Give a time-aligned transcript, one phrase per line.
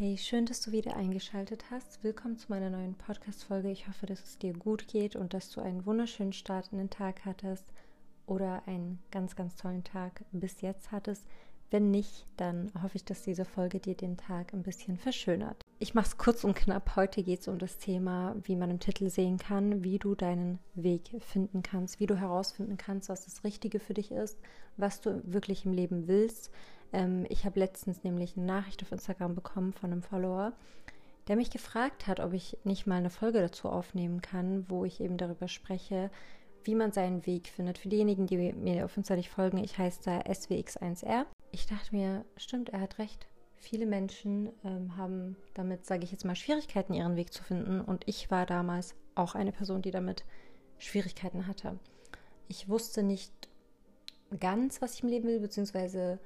[0.00, 2.04] Hey, schön, dass du wieder eingeschaltet hast.
[2.04, 3.68] Willkommen zu meiner neuen Podcast-Folge.
[3.68, 6.88] Ich hoffe, dass es dir gut geht und dass du einen wunderschönen Start in den
[6.88, 7.64] Tag hattest
[8.24, 11.24] oder einen ganz, ganz tollen Tag bis jetzt hattest.
[11.70, 15.62] Wenn nicht, dann hoffe ich, dass diese Folge dir den Tag ein bisschen verschönert.
[15.78, 16.96] Ich mache es kurz und knapp.
[16.96, 20.60] Heute geht es um das Thema, wie man im Titel sehen kann, wie du deinen
[20.74, 24.38] Weg finden kannst, wie du herausfinden kannst, was das Richtige für dich ist,
[24.78, 26.50] was du wirklich im Leben willst.
[26.94, 30.54] Ähm, ich habe letztens nämlich eine Nachricht auf Instagram bekommen von einem Follower,
[31.28, 35.00] der mich gefragt hat, ob ich nicht mal eine Folge dazu aufnehmen kann, wo ich
[35.00, 36.10] eben darüber spreche,
[36.64, 37.76] wie man seinen Weg findet.
[37.76, 41.26] Für diejenigen, die mir auf Insta nicht folgen, ich heiße da SWX1R
[41.58, 43.26] ich dachte mir, stimmt, er hat recht.
[43.56, 47.80] Viele Menschen ähm, haben damit, sage ich jetzt mal, Schwierigkeiten, ihren Weg zu finden.
[47.80, 50.24] Und ich war damals auch eine Person, die damit
[50.78, 51.78] Schwierigkeiten hatte.
[52.46, 53.32] Ich wusste nicht
[54.38, 56.20] ganz, was ich im Leben will, beziehungsweise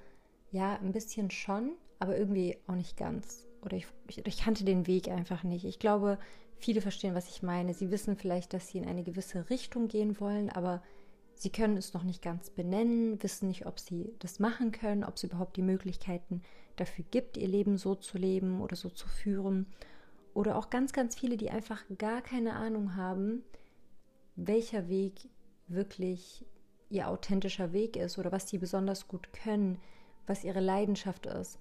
[0.51, 3.47] ja, ein bisschen schon, aber irgendwie auch nicht ganz.
[3.63, 5.65] Oder ich, ich, ich kannte den Weg einfach nicht.
[5.65, 6.19] Ich glaube,
[6.57, 7.73] viele verstehen, was ich meine.
[7.73, 10.83] Sie wissen vielleicht, dass sie in eine gewisse Richtung gehen wollen, aber
[11.43, 15.17] Sie können es noch nicht ganz benennen, wissen nicht, ob sie das machen können, ob
[15.17, 16.41] es überhaupt die Möglichkeiten
[16.77, 19.67] dafür gibt, ihr Leben so zu leben oder so zu führen.
[20.35, 23.43] Oder auch ganz, ganz viele, die einfach gar keine Ahnung haben,
[24.37, 25.31] welcher Weg
[25.67, 26.47] wirklich
[26.91, 29.81] ihr authentischer Weg ist oder was sie besonders gut können,
[30.29, 31.59] was ihre Leidenschaft ist.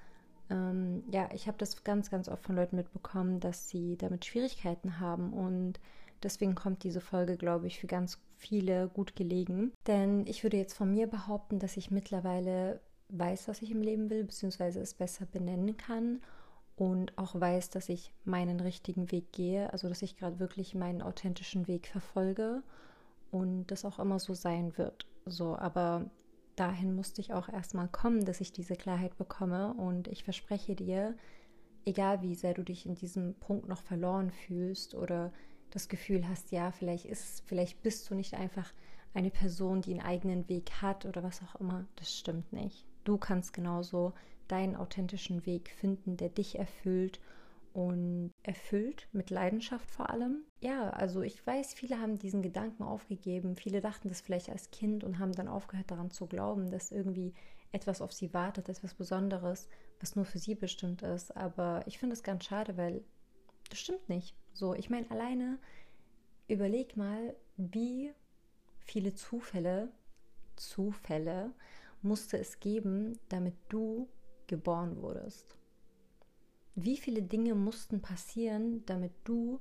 [0.51, 4.99] Ähm, ja, ich habe das ganz, ganz oft von Leuten mitbekommen, dass sie damit Schwierigkeiten
[4.99, 5.79] haben und
[6.21, 9.71] deswegen kommt diese Folge, glaube ich, für ganz viele gut gelegen.
[9.87, 14.09] Denn ich würde jetzt von mir behaupten, dass ich mittlerweile weiß, was ich im Leben
[14.09, 16.21] will, beziehungsweise es besser benennen kann
[16.75, 21.01] und auch weiß, dass ich meinen richtigen Weg gehe, also dass ich gerade wirklich meinen
[21.01, 22.63] authentischen Weg verfolge
[23.29, 25.05] und das auch immer so sein wird.
[25.25, 26.09] So, aber
[26.55, 31.15] dahin musste ich auch erstmal kommen, dass ich diese Klarheit bekomme und ich verspreche dir,
[31.85, 35.31] egal wie sehr du dich in diesem Punkt noch verloren fühlst oder
[35.71, 38.71] das Gefühl hast, ja, vielleicht ist, vielleicht bist du nicht einfach
[39.13, 42.85] eine Person, die einen eigenen Weg hat oder was auch immer, das stimmt nicht.
[43.03, 44.13] Du kannst genauso
[44.47, 47.19] deinen authentischen Weg finden, der dich erfüllt
[47.73, 50.43] und erfüllt mit Leidenschaft vor allem.
[50.59, 53.55] Ja, also ich weiß, viele haben diesen Gedanken aufgegeben.
[53.55, 57.33] Viele dachten das vielleicht als Kind und haben dann aufgehört daran zu glauben, dass irgendwie
[57.71, 59.69] etwas auf sie wartet, etwas Besonderes,
[60.01, 61.35] was nur für sie bestimmt ist.
[61.35, 63.03] Aber ich finde es ganz schade, weil
[63.69, 64.35] das stimmt nicht.
[64.53, 65.59] So, ich meine, alleine
[66.47, 68.13] überleg mal, wie
[68.79, 69.91] viele Zufälle,
[70.55, 71.53] Zufälle
[72.01, 74.07] musste es geben, damit du
[74.47, 75.55] geboren wurdest.
[76.75, 79.59] Wie viele Dinge mussten passieren, damit du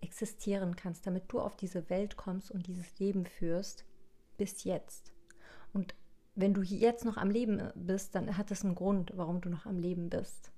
[0.00, 3.84] existieren kannst, damit du auf diese Welt kommst und dieses Leben führst,
[4.36, 5.12] bis jetzt.
[5.72, 5.94] Und
[6.34, 9.66] wenn du jetzt noch am Leben bist, dann hat es einen Grund, warum du noch
[9.66, 10.53] am Leben bist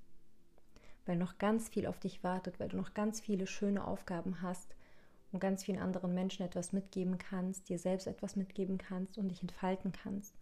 [1.06, 4.75] weil noch ganz viel auf dich wartet, weil du noch ganz viele schöne Aufgaben hast
[5.33, 9.43] und ganz vielen anderen Menschen etwas mitgeben kannst, dir selbst etwas mitgeben kannst und dich
[9.43, 10.34] entfalten kannst.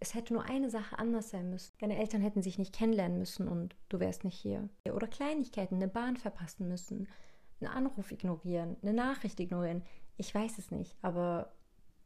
[0.00, 1.72] Es hätte nur eine Sache anders sein müssen.
[1.78, 4.68] Deine Eltern hätten sich nicht kennenlernen müssen und du wärst nicht hier.
[4.92, 7.08] Oder Kleinigkeiten, eine Bahn verpassen müssen,
[7.60, 9.82] einen Anruf ignorieren, eine Nachricht ignorieren.
[10.16, 11.52] Ich weiß es nicht, aber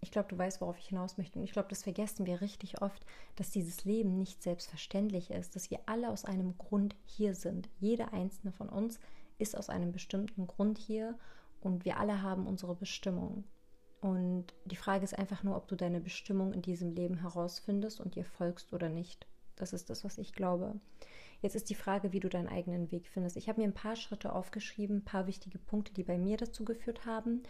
[0.00, 1.38] ich glaube, du weißt, worauf ich hinaus möchte.
[1.38, 3.04] Und ich glaube, das vergessen wir richtig oft,
[3.36, 7.68] dass dieses Leben nicht selbstverständlich ist, dass wir alle aus einem Grund hier sind.
[7.78, 8.98] Jeder einzelne von uns
[9.38, 11.18] ist aus einem bestimmten Grund hier
[11.60, 13.44] und wir alle haben unsere Bestimmung.
[14.00, 18.16] Und die Frage ist einfach nur, ob du deine Bestimmung in diesem Leben herausfindest und
[18.16, 19.26] ihr folgst oder nicht.
[19.56, 20.78] Das ist das, was ich glaube.
[21.40, 23.36] Jetzt ist die Frage, wie du deinen eigenen Weg findest.
[23.36, 26.64] Ich habe mir ein paar Schritte aufgeschrieben, ein paar wichtige Punkte, die bei mir dazu
[26.64, 27.42] geführt haben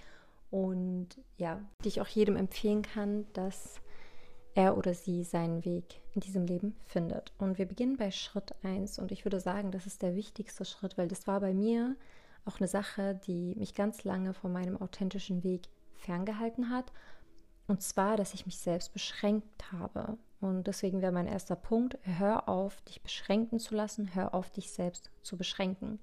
[0.50, 3.80] und ja, die ich auch jedem empfehlen kann, dass
[4.54, 7.32] er oder sie seinen Weg in diesem Leben findet.
[7.38, 10.96] Und wir beginnen bei Schritt 1 und ich würde sagen, das ist der wichtigste Schritt,
[10.96, 11.94] weil das war bei mir
[12.46, 15.68] auch eine Sache, die mich ganz lange von meinem authentischen Weg
[15.98, 16.92] ferngehalten hat.
[17.66, 20.16] Und zwar, dass ich mich selbst beschränkt habe.
[20.40, 24.70] Und deswegen wäre mein erster Punkt, hör auf, dich beschränken zu lassen, hör auf, dich
[24.70, 25.98] selbst zu beschränken.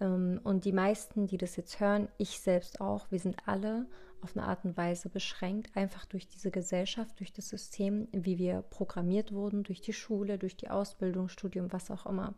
[0.00, 3.86] Ähm, und die meisten, die das jetzt hören, ich selbst auch, wir sind alle
[4.22, 8.62] auf eine Art und Weise beschränkt, einfach durch diese Gesellschaft, durch das System, wie wir
[8.62, 12.34] programmiert wurden, durch die Schule, durch die Ausbildung, Studium, was auch immer.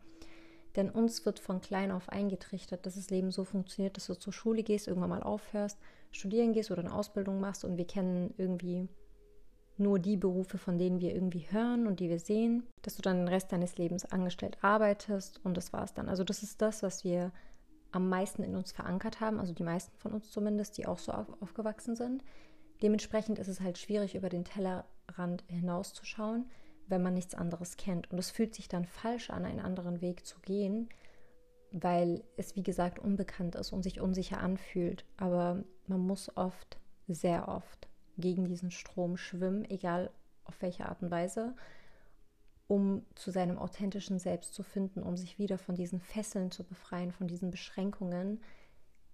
[0.75, 4.33] Denn uns wird von klein auf eingetrichtert, dass das Leben so funktioniert, dass du zur
[4.33, 5.79] Schule gehst, irgendwann mal aufhörst,
[6.11, 8.87] studieren gehst oder eine Ausbildung machst und wir kennen irgendwie
[9.77, 13.17] nur die Berufe, von denen wir irgendwie hören und die wir sehen, dass du dann
[13.17, 16.09] den Rest deines Lebens angestellt arbeitest und das war es dann.
[16.09, 17.31] Also das ist das, was wir
[17.91, 21.11] am meisten in uns verankert haben, also die meisten von uns zumindest, die auch so
[21.11, 22.23] aufgewachsen sind.
[22.81, 26.49] Dementsprechend ist es halt schwierig, über den Tellerrand hinauszuschauen,
[26.87, 28.11] wenn man nichts anderes kennt.
[28.11, 30.89] Und es fühlt sich dann falsch an, einen anderen Weg zu gehen,
[31.71, 35.05] weil es, wie gesagt, unbekannt ist und sich unsicher anfühlt.
[35.17, 37.87] Aber man muss oft, sehr oft,
[38.17, 40.11] gegen diesen Strom schwimmen, egal
[40.43, 41.55] auf welche Art und Weise,
[42.69, 47.11] um zu seinem authentischen Selbst zu finden, um sich wieder von diesen Fesseln zu befreien,
[47.11, 48.39] von diesen Beschränkungen,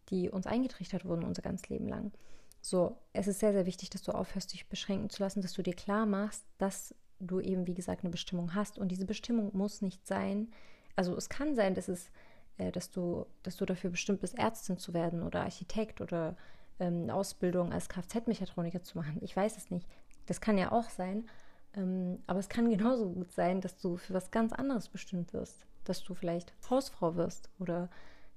[0.09, 2.11] die uns eingetrichtert wurden unser ganzes Leben lang.
[2.59, 5.63] So, es ist sehr, sehr wichtig, dass du aufhörst, dich beschränken zu lassen, dass du
[5.63, 8.77] dir klar machst, dass du eben, wie gesagt, eine Bestimmung hast.
[8.77, 10.49] Und diese Bestimmung muss nicht sein,
[10.97, 12.11] also es kann sein, dass es,
[12.57, 16.35] äh, dass du, dass du dafür bestimmt bist, Ärztin zu werden oder Architekt oder
[16.79, 19.19] ähm, Ausbildung als Kfz-Mechatroniker zu machen.
[19.21, 19.87] Ich weiß es nicht.
[20.25, 21.29] Das kann ja auch sein.
[21.75, 25.65] Ähm, aber es kann genauso gut sein, dass du für was ganz anderes bestimmt wirst.
[25.83, 27.89] Dass du vielleicht Hausfrau wirst oder,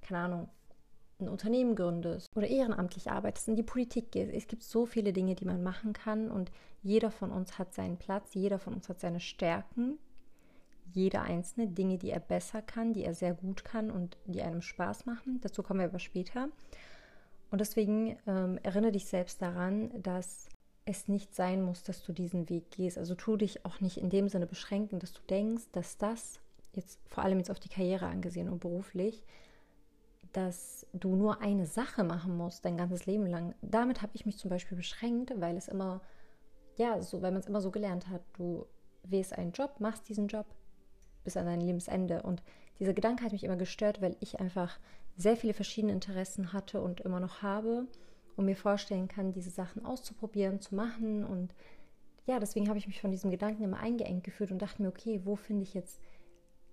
[0.03, 0.49] keine Ahnung,
[1.21, 4.33] ein Unternehmen gründest oder ehrenamtlich arbeitest, in die Politik gehst.
[4.33, 6.53] Es gibt so viele Dinge, die man machen kann und
[6.83, 9.99] jeder von uns hat seinen Platz, jeder von uns hat seine Stärken,
[10.93, 14.63] jeder einzelne Dinge, die er besser kann, die er sehr gut kann und die einem
[14.63, 15.41] Spaß machen.
[15.41, 16.49] Dazu kommen wir aber später.
[17.51, 20.49] Und deswegen ähm, erinnere dich selbst daran, dass
[20.89, 22.97] es nicht sein muss, dass du diesen Weg gehst.
[22.97, 26.41] Also tu dich auch nicht in dem Sinne beschränken, dass du denkst, dass das
[26.73, 29.23] jetzt vor allem jetzt auf die Karriere angesehen und beruflich,
[30.33, 33.55] dass du nur eine Sache machen musst dein ganzes Leben lang.
[33.61, 36.01] Damit habe ich mich zum Beispiel beschränkt, weil es immer,
[36.77, 38.23] ja, so, weil man es immer so gelernt hat.
[38.35, 38.67] Du
[39.03, 40.47] wählst einen Job, machst diesen Job
[41.23, 42.23] bis an dein Lebensende.
[42.23, 42.43] Und
[42.79, 44.79] dieser Gedanke hat mich immer gestört, weil ich einfach
[45.17, 47.87] sehr viele verschiedene Interessen hatte und immer noch habe
[48.39, 51.25] und mir vorstellen kann, diese Sachen auszuprobieren, zu machen.
[51.25, 51.55] Und
[52.27, 55.21] ja, deswegen habe ich mich von diesem Gedanken immer eingeengt gefühlt und dachte mir, okay,
[55.25, 56.01] wo finde ich jetzt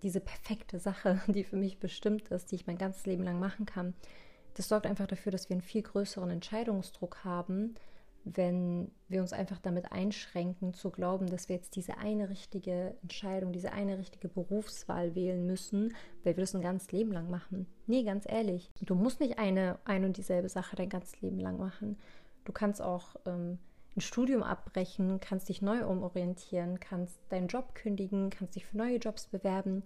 [0.04, 3.66] diese perfekte Sache, die für mich bestimmt ist, die ich mein ganzes Leben lang machen
[3.66, 3.96] kann.
[4.54, 7.76] Das sorgt einfach dafür, dass wir einen viel größeren Entscheidungsdruck haben,
[8.26, 13.54] wenn wir uns einfach damit einschränken, zu glauben, dass wir jetzt diese eine richtige Entscheidung,
[13.54, 15.94] diese eine richtige Berufswahl wählen müssen,
[16.24, 17.68] weil wir das ein ganzes Leben lang machen.
[17.86, 21.58] Nee, ganz ehrlich, du musst nicht eine, ein und dieselbe Sache dein ganzes Leben lang
[21.58, 21.98] machen.
[22.46, 23.60] Du kannst auch ähm,
[23.96, 28.98] ein Studium abbrechen, kannst dich neu umorientieren, kannst deinen Job kündigen, kannst dich für neue
[28.98, 29.84] Jobs bewerben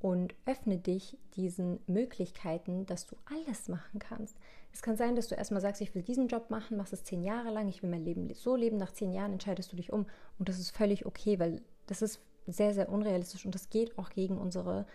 [0.00, 4.36] und öffne dich diesen Möglichkeiten, dass du alles machen kannst.
[4.72, 7.22] Es kann sein, dass du erstmal sagst, ich will diesen Job machen, machst es zehn
[7.22, 10.06] Jahre lang, ich will mein Leben so leben, nach zehn Jahren entscheidest du dich um
[10.38, 14.10] und das ist völlig okay, weil das ist sehr, sehr unrealistisch und das geht auch
[14.10, 14.86] gegen unsere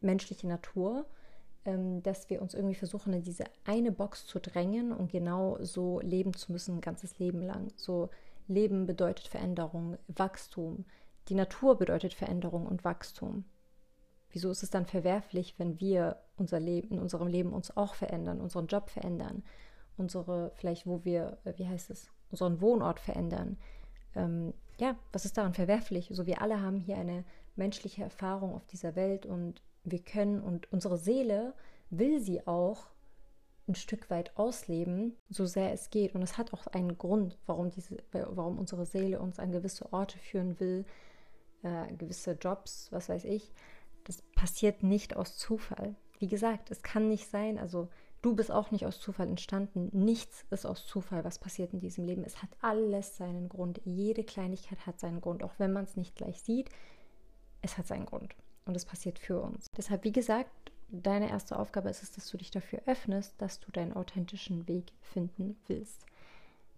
[0.00, 1.06] menschliche Natur.
[1.64, 6.00] Ähm, dass wir uns irgendwie versuchen, in diese eine Box zu drängen und genau so
[6.00, 7.72] leben zu müssen, ein ganzes Leben lang.
[7.76, 8.08] So
[8.46, 10.86] Leben bedeutet Veränderung, Wachstum.
[11.28, 13.44] Die Natur bedeutet Veränderung und Wachstum.
[14.30, 18.40] Wieso ist es dann verwerflich, wenn wir unser Leben, in unserem Leben uns auch verändern,
[18.40, 19.42] unseren Job verändern,
[19.96, 23.56] unsere, vielleicht wo wir, äh, wie heißt es, unseren Wohnort verändern?
[24.14, 26.10] Ähm, ja, was ist daran verwerflich?
[26.12, 27.24] So, wir alle haben hier eine
[27.56, 31.54] menschliche Erfahrung auf dieser Welt und wir können und unsere Seele
[31.90, 32.88] will sie auch
[33.68, 36.14] ein Stück weit ausleben, so sehr es geht.
[36.14, 40.18] Und es hat auch einen Grund, warum, diese, warum unsere Seele uns an gewisse Orte
[40.18, 40.86] führen will,
[41.62, 43.52] äh, gewisse Jobs, was weiß ich.
[44.08, 45.94] Das passiert nicht aus Zufall.
[46.18, 47.88] Wie gesagt, es kann nicht sein, also
[48.22, 49.90] du bist auch nicht aus Zufall entstanden.
[49.92, 52.24] Nichts ist aus Zufall, was passiert in diesem Leben.
[52.24, 53.82] Es hat alles seinen Grund.
[53.84, 56.70] Jede Kleinigkeit hat seinen Grund, auch wenn man es nicht gleich sieht.
[57.60, 58.34] Es hat seinen Grund
[58.64, 59.66] und es passiert für uns.
[59.76, 63.70] Deshalb, wie gesagt, deine erste Aufgabe ist es, dass du dich dafür öffnest, dass du
[63.70, 66.06] deinen authentischen Weg finden willst.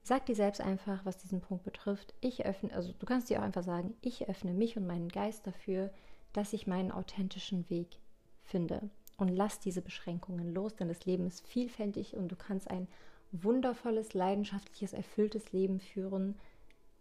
[0.02, 2.12] Sag dir selbst einfach, was diesen Punkt betrifft.
[2.20, 5.46] Ich öffne, also du kannst dir auch einfach sagen, ich öffne mich und meinen Geist
[5.46, 5.92] dafür,
[6.32, 7.98] dass ich meinen authentischen Weg
[8.42, 8.90] finde.
[9.16, 12.88] Und lass diese Beschränkungen los, denn das Leben ist vielfältig und du kannst ein
[13.32, 16.36] wundervolles, leidenschaftliches, erfülltes Leben führen,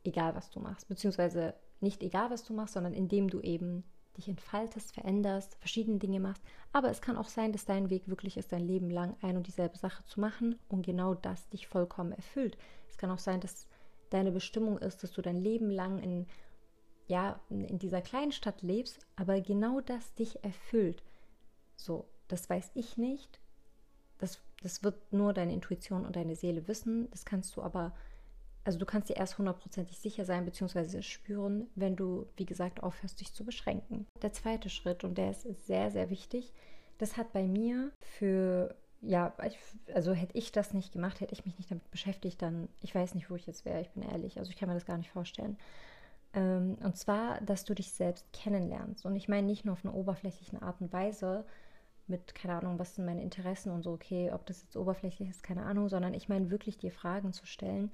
[0.04, 0.88] egal was du machst.
[0.88, 3.84] Beziehungsweise nicht egal was du machst, sondern indem du eben
[4.18, 6.44] dich entfaltest, veränderst, verschiedene Dinge machst.
[6.74, 9.48] Aber es kann auch sein, dass dein Weg wirklich ist, dein Leben lang ein und
[9.48, 12.58] dieselbe Sache zu machen und genau das dich vollkommen erfüllt.
[12.90, 13.68] Es kann auch sein, dass
[14.10, 16.28] deine Bestimmung ist, dass du dein Leben lang in,
[17.10, 21.04] ja, in dieser kleinen Stadt lebst, aber genau das dich erfüllt.
[21.75, 23.39] So, das weiß ich nicht.
[24.20, 27.10] Das, das wird nur deine Intuition und deine Seele wissen.
[27.12, 27.94] Das kannst du aber
[28.70, 31.01] also du kannst dir erst hundertprozentig sicher sein bzw.
[31.01, 34.06] spüren, wenn du, wie gesagt, aufhörst, dich zu beschränken.
[34.22, 36.54] Der zweite Schritt, und der ist sehr, sehr wichtig,
[37.00, 39.34] das hat bei mir für, ja,
[39.94, 43.16] also hätte ich das nicht gemacht, hätte ich mich nicht damit beschäftigt, dann, ich weiß
[43.16, 45.10] nicht, wo ich jetzt wäre, ich bin ehrlich, also ich kann mir das gar nicht
[45.10, 45.58] vorstellen.
[46.34, 49.06] Ähm, und zwar, dass du dich selbst kennenlernst.
[49.06, 51.46] Und ich meine nicht nur auf eine oberflächliche Art und Weise,
[52.08, 55.44] mit, keine Ahnung, was sind meine Interessen und so, okay, ob das jetzt oberflächlich ist,
[55.44, 57.92] keine Ahnung, sondern ich meine wirklich dir Fragen zu stellen,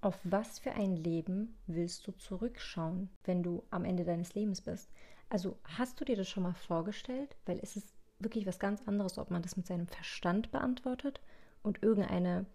[0.00, 4.90] auf was für ein Leben willst du zurückschauen, wenn du am Ende deines Lebens bist?
[5.28, 7.36] Also hast du dir das schon mal vorgestellt?
[7.46, 11.20] Weil es ist wirklich was ganz anderes, ob man das mit seinem Verstand beantwortet
[11.62, 12.46] und irgendeine,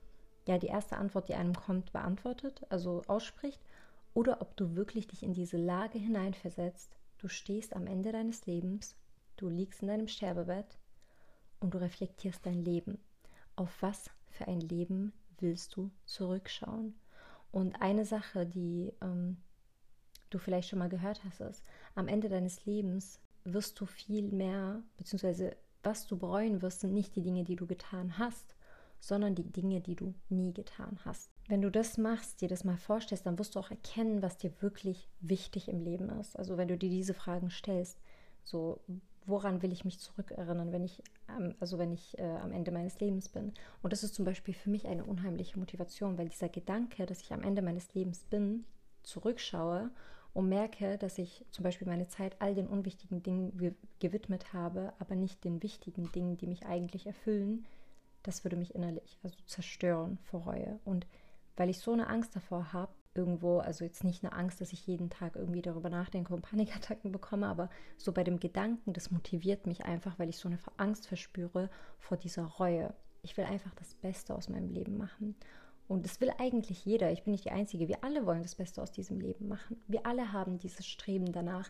[0.48, 3.62] ja, die erste Antwort, die einem kommt, beantwortet, also ausspricht,
[4.13, 6.96] oder ob du wirklich dich in diese Lage hineinversetzt.
[7.17, 8.96] Du stehst am Ende deines Lebens,
[9.38, 10.77] du liegst in deinem Sterbebett
[11.60, 13.00] und du reflektierst dein Leben.
[13.55, 16.96] Auf was für ein Leben willst du zurückschauen?
[17.51, 19.38] Und eine Sache, die ähm,
[20.29, 21.63] du vielleicht schon mal gehört hast, ist,
[21.96, 27.15] am Ende deines Lebens wirst du viel mehr, beziehungsweise was du bereuen wirst, sind nicht
[27.15, 28.55] die Dinge, die du getan hast,
[29.00, 31.33] sondern die Dinge, die du nie getan hast.
[31.48, 34.52] Wenn du das machst, dir das mal vorstellst, dann wirst du auch erkennen, was dir
[34.62, 36.38] wirklich wichtig im Leben ist.
[36.38, 38.00] Also wenn du dir diese Fragen stellst,
[38.44, 38.80] so
[39.26, 41.02] woran will ich mich zurückerinnern, wenn ich,
[41.60, 43.54] also wenn ich äh, am Ende meines Lebens bin.
[43.82, 47.34] Und das ist zum Beispiel für mich eine unheimliche Motivation, weil dieser Gedanke, dass ich
[47.34, 48.66] am Ende meines Lebens bin,
[49.04, 49.92] zurückschaue
[50.34, 55.16] und merke, dass ich zum Beispiel meine Zeit all den unwichtigen Dingen gewidmet habe, aber
[55.16, 57.66] nicht den wichtigen Dingen, die mich eigentlich erfüllen,
[58.24, 60.80] das würde mich innerlich also zerstören vor Reue.
[60.86, 61.06] Und
[61.55, 64.88] weil ich so eine Angst davor habe, irgendwo, also jetzt nicht eine Angst, dass ich
[64.88, 69.67] jeden Tag irgendwie darüber nachdenke und Panikattacken bekomme, aber so bei dem Gedanken, das motiviert
[69.67, 71.69] mich einfach, weil ich so eine Angst verspüre
[72.00, 72.93] vor dieser Reue.
[73.22, 75.36] Ich will einfach das Beste aus meinem Leben machen.
[75.88, 77.12] Und das will eigentlich jeder.
[77.12, 77.88] Ich bin nicht die Einzige.
[77.88, 79.81] Wir alle wollen das Beste aus diesem Leben machen.
[79.88, 81.69] Wir alle haben dieses Streben danach,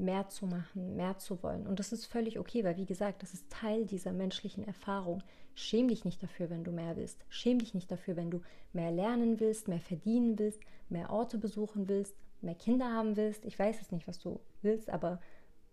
[0.00, 1.66] mehr zu machen, mehr zu wollen.
[1.66, 5.22] Und das ist völlig okay, weil wie gesagt, das ist Teil dieser menschlichen Erfahrung.
[5.54, 7.24] Schäm dich nicht dafür, wenn du mehr willst.
[7.28, 8.40] Schäm dich nicht dafür, wenn du
[8.72, 13.44] mehr lernen willst, mehr verdienen willst, mehr Orte besuchen willst, mehr Kinder haben willst.
[13.44, 15.20] Ich weiß es nicht, was du willst, aber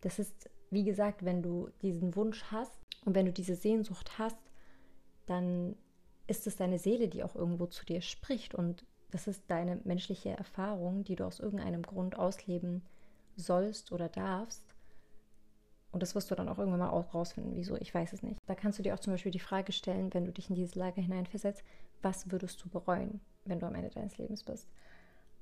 [0.02, 4.38] das ist, wie gesagt, wenn du diesen Wunsch hast und wenn du diese Sehnsucht hast,
[5.26, 5.76] dann
[6.28, 10.32] ist es deine Seele, die auch irgendwo zu dir spricht und das ist deine menschliche
[10.32, 12.84] Erfahrung, die du aus irgendeinem Grund ausleben
[13.42, 14.64] sollst oder darfst.
[15.92, 18.40] Und das wirst du dann auch irgendwann mal rausfinden, wieso, ich weiß es nicht.
[18.46, 20.78] Da kannst du dir auch zum Beispiel die Frage stellen, wenn du dich in diese
[20.78, 21.64] Lage hineinversetzt,
[22.02, 24.68] was würdest du bereuen, wenn du am Ende deines Lebens bist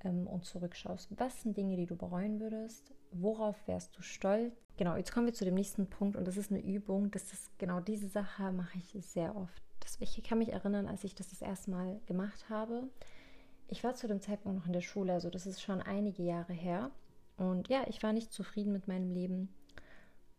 [0.03, 1.09] ähm, und zurückschaust?
[1.19, 2.93] Was sind Dinge, die du bereuen würdest?
[3.11, 4.53] Worauf wärst du stolz?
[4.77, 7.11] Genau, jetzt kommen wir zu dem nächsten Punkt und das ist eine Übung.
[7.11, 11.03] Das ist genau diese Sache mache ich sehr oft das, ich kann mich erinnern, als
[11.03, 12.89] ich das das erste Mal gemacht habe.
[13.67, 16.53] Ich war zu dem Zeitpunkt noch in der Schule, also das ist schon einige Jahre
[16.53, 16.91] her.
[17.37, 19.53] Und ja, ich war nicht zufrieden mit meinem Leben.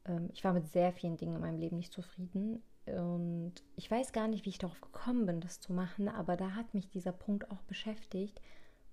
[0.06, 2.62] Ähm, ich war mit sehr vielen Dingen in meinem Leben nicht zufrieden.
[2.86, 6.52] Und ich weiß gar nicht, wie ich darauf gekommen bin, das zu machen, aber da
[6.52, 8.40] hat mich dieser Punkt auch beschäftigt.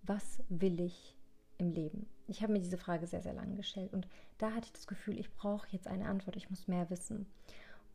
[0.02, 1.16] Was will ich
[1.60, 2.08] im Leben?
[2.28, 4.08] Ich habe mir diese Frage sehr, sehr lange gestellt und
[4.40, 7.28] da hatte ich das Gefühl, ich brauche jetzt eine Antwort, ich muss mehr wissen.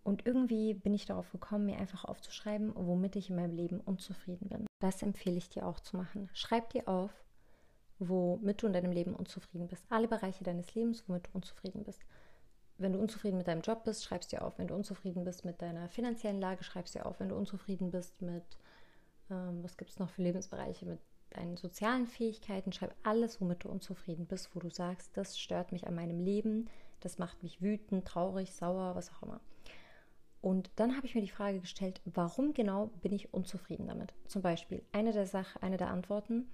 [0.05, 4.49] Und irgendwie bin ich darauf gekommen, mir einfach aufzuschreiben, womit ich in meinem Leben unzufrieden
[4.49, 4.67] bin.
[4.81, 6.31] Das empfehle ich dir auch zu machen.
[6.33, 7.11] Schreib dir auf,
[7.99, 9.85] womit du in deinem Leben unzufrieden bist.
[9.88, 12.00] Alle Bereiche deines Lebens, womit du unzufrieden bist.
[12.78, 14.59] Wenn du unzufrieden mit deinem Job bist, schreibst dir auf.
[14.59, 17.19] Wenn du unzufrieden bist mit deiner finanziellen Lage, schreibst dir auf.
[17.19, 18.45] Wenn du unzufrieden bist mit,
[19.31, 21.00] ähm, was gibt es noch für Lebensbereiche, mit
[21.31, 25.87] deinen sozialen Fähigkeiten, schreib alles, womit du unzufrieden bist, wo du sagst, das stört mich
[25.87, 29.40] an meinem Leben, das macht mich wütend, traurig, sauer, was auch immer.
[30.40, 34.14] Und dann habe ich mir die Frage gestellt, warum genau bin ich unzufrieden damit?
[34.26, 36.49] Zum Beispiel, eine der Sachen, eine der Antworten,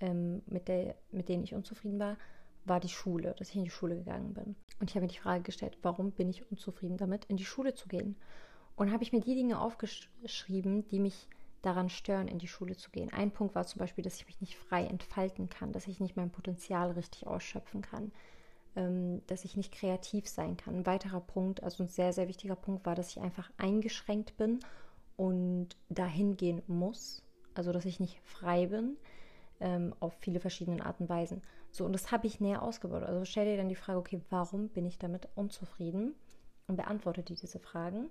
[0.00, 2.16] ähm, mit, der, mit denen ich unzufrieden war,
[2.64, 4.56] war die Schule, dass ich in die Schule gegangen bin.
[4.80, 7.74] Und ich habe mir die Frage gestellt, warum bin ich unzufrieden damit, in die Schule
[7.74, 8.16] zu gehen?
[8.76, 11.28] Und habe ich mir die Dinge aufgeschrieben, die mich
[11.60, 13.12] daran stören, in die Schule zu gehen.
[13.12, 16.16] Ein Punkt war zum Beispiel, dass ich mich nicht frei entfalten kann, dass ich nicht
[16.16, 18.12] mein Potenzial richtig ausschöpfen kann,
[18.74, 20.74] ähm, dass ich nicht kreativ sein kann.
[20.74, 24.60] Ein weiterer Punkt, also ein sehr, sehr wichtiger Punkt war, dass ich einfach eingeschränkt bin
[25.16, 27.22] und dahin gehen muss.
[27.54, 28.96] Also, dass ich nicht frei bin
[29.62, 31.40] ähm, auf viele verschiedene Arten und Weisen.
[31.70, 33.04] So, und das habe ich näher ausgebaut.
[33.04, 36.14] Also stell dir dann die Frage, okay, warum bin ich damit unzufrieden?
[36.66, 38.10] Und beantworte dir diese Fragen.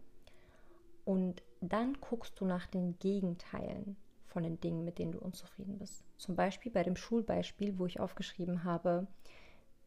[1.06, 6.04] Und dann guckst du nach den Gegenteilen von den Dingen, mit denen du unzufrieden bist.
[6.18, 9.08] Zum Beispiel bei dem Schulbeispiel, wo ich aufgeschrieben habe,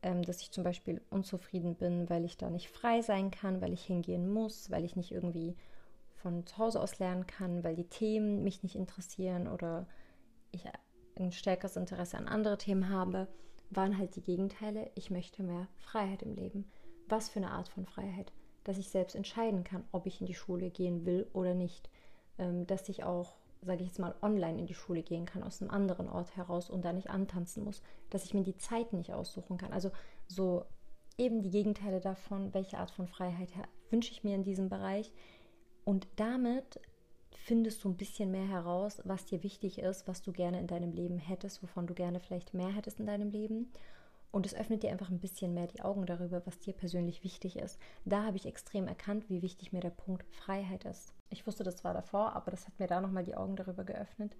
[0.02, 3.72] ähm, dass ich zum Beispiel unzufrieden bin, weil ich da nicht frei sein kann, weil
[3.72, 5.56] ich hingehen muss, weil ich nicht irgendwie
[6.14, 9.86] von zu Hause aus lernen kann, weil die Themen mich nicht interessieren oder
[10.52, 10.64] ich
[11.16, 13.28] ein stärkeres Interesse an andere Themen habe,
[13.70, 14.90] waren halt die Gegenteile.
[14.94, 16.70] Ich möchte mehr Freiheit im Leben.
[17.08, 18.32] Was für eine Art von Freiheit?
[18.64, 21.90] Dass ich selbst entscheiden kann, ob ich in die Schule gehen will oder nicht.
[22.38, 25.60] Ähm, dass ich auch sage ich jetzt mal, online in die Schule gehen kann, aus
[25.60, 29.12] einem anderen Ort heraus und da nicht antanzen muss, dass ich mir die Zeit nicht
[29.12, 29.72] aussuchen kann.
[29.72, 29.90] Also
[30.26, 30.64] so
[31.16, 33.50] eben die Gegenteile davon, welche Art von Freiheit
[33.90, 35.12] wünsche ich mir in diesem Bereich.
[35.84, 36.80] Und damit
[37.36, 40.92] findest du ein bisschen mehr heraus, was dir wichtig ist, was du gerne in deinem
[40.92, 43.72] Leben hättest, wovon du gerne vielleicht mehr hättest in deinem Leben.
[44.34, 47.56] Und es öffnet dir einfach ein bisschen mehr die Augen darüber, was dir persönlich wichtig
[47.56, 47.78] ist.
[48.04, 51.14] Da habe ich extrem erkannt, wie wichtig mir der Punkt Freiheit ist.
[51.30, 54.36] Ich wusste das zwar davor, aber das hat mir da nochmal die Augen darüber geöffnet,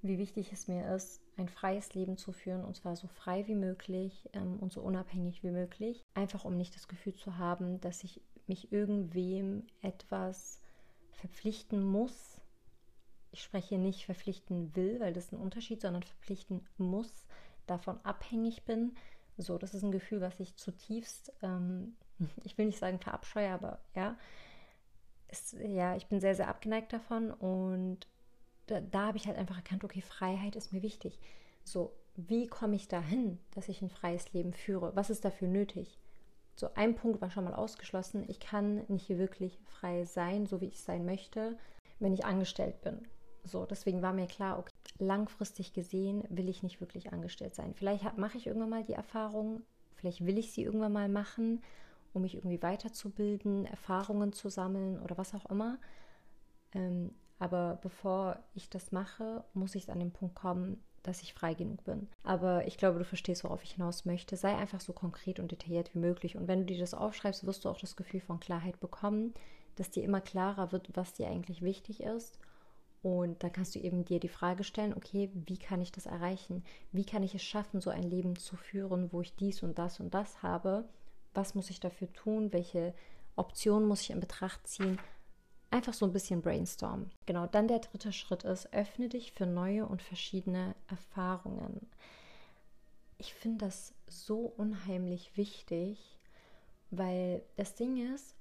[0.00, 3.56] wie wichtig es mir ist, ein freies Leben zu führen und zwar so frei wie
[3.56, 6.04] möglich ähm, und so unabhängig wie möglich.
[6.14, 10.61] Einfach um nicht das Gefühl zu haben, dass ich mich irgendwem etwas
[11.12, 12.40] verpflichten muss.
[13.30, 17.26] Ich spreche nicht verpflichten will, weil das ist ein Unterschied, sondern verpflichten muss,
[17.66, 18.94] davon abhängig bin.
[19.38, 21.96] So, das ist ein Gefühl, was ich zutiefst, ähm,
[22.44, 24.18] ich will nicht sagen verabscheue, aber ja,
[25.28, 28.06] ist, ja, ich bin sehr, sehr abgeneigt davon und
[28.66, 31.18] da, da habe ich halt einfach erkannt, okay, Freiheit ist mir wichtig.
[31.64, 34.94] So, wie komme ich dahin, dass ich ein freies Leben führe?
[34.94, 35.98] Was ist dafür nötig?
[36.54, 38.24] So, ein Punkt war schon mal ausgeschlossen.
[38.28, 41.56] Ich kann nicht wirklich frei sein, so wie ich sein möchte,
[41.98, 43.08] wenn ich angestellt bin.
[43.44, 47.74] So, deswegen war mir klar, okay, langfristig gesehen will ich nicht wirklich angestellt sein.
[47.74, 49.62] Vielleicht mache ich irgendwann mal die Erfahrung,
[49.96, 51.62] vielleicht will ich sie irgendwann mal machen,
[52.12, 55.78] um mich irgendwie weiterzubilden, Erfahrungen zu sammeln oder was auch immer.
[56.74, 61.54] Ähm, aber bevor ich das mache, muss ich an den Punkt kommen, dass ich frei
[61.54, 62.08] genug bin.
[62.22, 64.36] Aber ich glaube, du verstehst, worauf ich hinaus möchte.
[64.36, 66.36] Sei einfach so konkret und detailliert wie möglich.
[66.36, 69.34] Und wenn du dir das aufschreibst, wirst du auch das Gefühl von Klarheit bekommen,
[69.74, 72.38] dass dir immer klarer wird, was dir eigentlich wichtig ist.
[73.02, 76.62] Und dann kannst du eben dir die Frage stellen, okay, wie kann ich das erreichen?
[76.92, 79.98] Wie kann ich es schaffen, so ein Leben zu führen, wo ich dies und das
[79.98, 80.84] und das habe?
[81.34, 82.52] Was muss ich dafür tun?
[82.52, 82.94] Welche
[83.34, 85.00] Optionen muss ich in Betracht ziehen?
[85.72, 87.10] Einfach so ein bisschen brainstormen.
[87.24, 91.88] Genau, dann der dritte Schritt ist, öffne dich für neue und verschiedene Erfahrungen.
[93.16, 96.18] Ich finde das so unheimlich wichtig,
[96.90, 98.36] weil das Ding ist,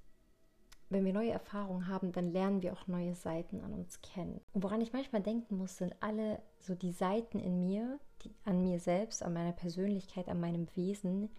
[0.90, 4.42] wenn wir neue Erfahrungen haben, dann lernen wir auch neue Seiten an uns kennen.
[4.52, 8.62] Und woran ich manchmal denken muss, sind alle so die Seiten in mir, die, an
[8.62, 11.30] mir selbst, an meiner Persönlichkeit, an meinem Wesen,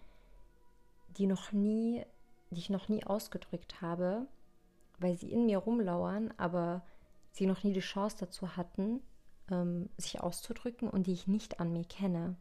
[1.17, 2.03] die noch nie,
[2.49, 4.25] die ich noch nie ausgedrückt habe,
[4.99, 6.83] weil sie in mir rumlauern, aber
[7.31, 9.01] sie noch nie die Chance dazu hatten,
[9.51, 12.35] ähm, sich auszudrücken und die ich nicht an mir kenne.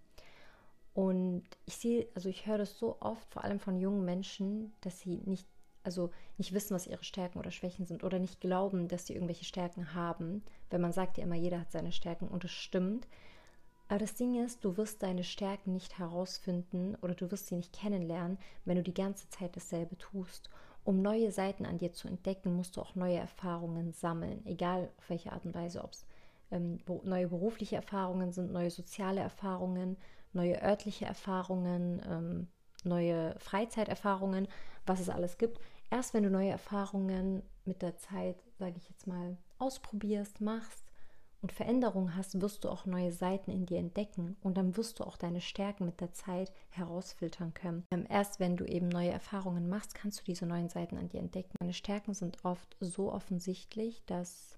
[0.94, 5.00] Und ich sehe, also ich höre das so oft, vor allem von jungen Menschen, dass
[5.00, 5.46] sie nicht,
[5.84, 9.46] also nicht wissen, was ihre Stärken oder Schwächen sind oder nicht glauben, dass sie irgendwelche
[9.46, 10.42] Stärken haben.
[10.70, 13.08] Weil man sagt ja immer, jeder hat seine Stärken und es stimmt.
[13.88, 17.72] Aber das Ding ist, du wirst deine Stärken nicht herausfinden oder du wirst sie nicht
[17.72, 20.50] kennenlernen, wenn du die ganze Zeit dasselbe tust.
[20.84, 25.10] Um neue Seiten an dir zu entdecken, musst du auch neue Erfahrungen sammeln, egal auf
[25.10, 26.06] welche Art und Weise, ob es
[26.50, 29.96] ähm, neue berufliche Erfahrungen sind, neue soziale Erfahrungen,
[30.32, 32.48] neue örtliche Erfahrungen, ähm,
[32.84, 34.48] neue Freizeiterfahrungen,
[34.86, 35.60] was es alles gibt.
[35.90, 40.91] Erst wenn du neue Erfahrungen mit der Zeit, sage ich jetzt mal, ausprobierst, machst,
[41.42, 45.04] und Veränderung hast, wirst du auch neue Seiten in dir entdecken und dann wirst du
[45.04, 47.84] auch deine Stärken mit der Zeit herausfiltern können.
[47.90, 51.20] Ähm, erst wenn du eben neue Erfahrungen machst, kannst du diese neuen Seiten an dir
[51.20, 51.56] entdecken.
[51.58, 54.56] Deine Stärken sind oft so offensichtlich, dass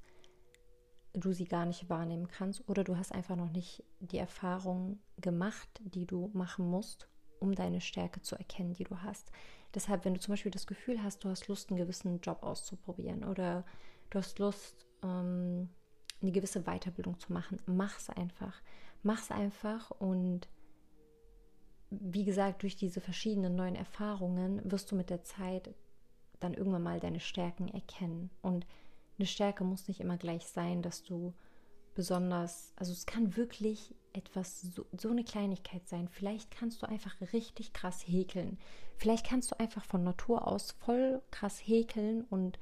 [1.15, 5.81] du sie gar nicht wahrnehmen kannst oder du hast einfach noch nicht die Erfahrung gemacht,
[5.83, 7.09] die du machen musst,
[7.41, 9.31] um deine Stärke zu erkennen, die du hast.
[9.75, 13.25] Deshalb, wenn du zum Beispiel das Gefühl hast, du hast Lust, einen gewissen Job auszuprobieren
[13.25, 13.65] oder
[14.11, 15.71] du hast Lust, ähm,
[16.25, 17.59] eine gewisse Weiterbildung zu machen.
[17.67, 18.61] Mach's einfach.
[19.03, 20.49] Mach's einfach und
[21.91, 25.73] wie gesagt, durch diese verschiedenen neuen Erfahrungen wirst du mit der Zeit
[26.41, 28.31] dann irgendwann mal deine Stärken erkennen.
[28.43, 28.67] Und
[29.19, 31.35] eine Stärke muss nicht immer gleich sein, dass du
[31.95, 36.09] besonders, also es kann wirklich etwas, so, so, eine Kleinigkeit sein.
[36.09, 38.59] Vielleicht kannst du einfach richtig krass häkeln.
[38.97, 42.59] Vielleicht kannst du einfach von Natur aus voll krass häkeln und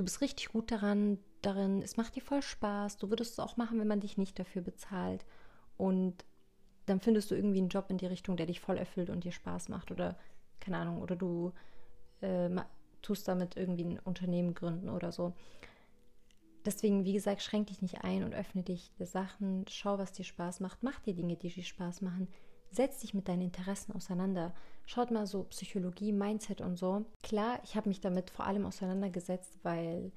[0.00, 3.58] du bist richtig gut daran, darin, es macht dir voll Spaß, du würdest es auch
[3.58, 5.26] machen, wenn man dich nicht dafür bezahlt.
[5.76, 6.24] Und
[6.86, 9.32] dann findest du irgendwie einen Job in die Richtung, der dich voll erfüllt und dir
[9.32, 9.90] Spaß macht.
[9.90, 10.18] Oder,
[10.58, 11.52] keine Ahnung, oder du
[12.22, 12.48] äh,
[13.02, 15.34] tust damit irgendwie ein Unternehmen gründen oder so.
[16.64, 19.66] Deswegen, wie gesagt, schränk dich nicht ein und öffne dich der Sachen.
[19.68, 20.82] Schau, was dir Spaß macht.
[20.82, 22.26] Mach dir Dinge, die dir Spaß machen.
[22.70, 24.54] Setz dich mit deinen Interessen auseinander.
[24.86, 27.04] Schaut mal so Psychologie, Mindset und so.
[27.22, 30.12] Klar, ich habe mich damit vor allem auseinandergesetzt, weil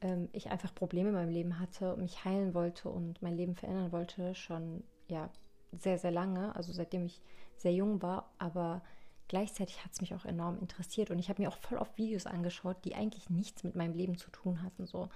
[0.00, 3.54] ähm, ich einfach Probleme in meinem Leben hatte und mich heilen wollte und mein Leben
[3.54, 5.30] verändern wollte, schon ja
[5.72, 7.20] sehr, sehr lange, also seitdem ich
[7.56, 8.82] sehr jung war, aber
[9.28, 12.26] gleichzeitig hat es mich auch enorm interessiert und ich habe mir auch voll oft Videos
[12.26, 14.86] angeschaut, die eigentlich nichts mit meinem Leben zu tun hatten.
[14.86, 15.08] So.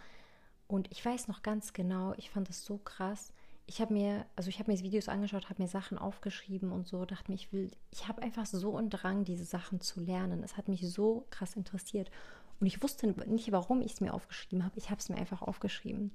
[0.66, 3.33] Und ich weiß noch ganz genau, ich fand das so krass.
[3.66, 7.05] Ich habe mir, also ich habe mir Videos angeschaut, habe mir Sachen aufgeschrieben und so,
[7.05, 10.42] dachte mir, ich will, ich habe einfach so einen Drang, diese Sachen zu lernen.
[10.42, 12.11] Es hat mich so krass interessiert.
[12.59, 14.77] Und ich wusste nicht, warum ich es mir aufgeschrieben habe.
[14.77, 16.12] Ich habe es mir einfach aufgeschrieben.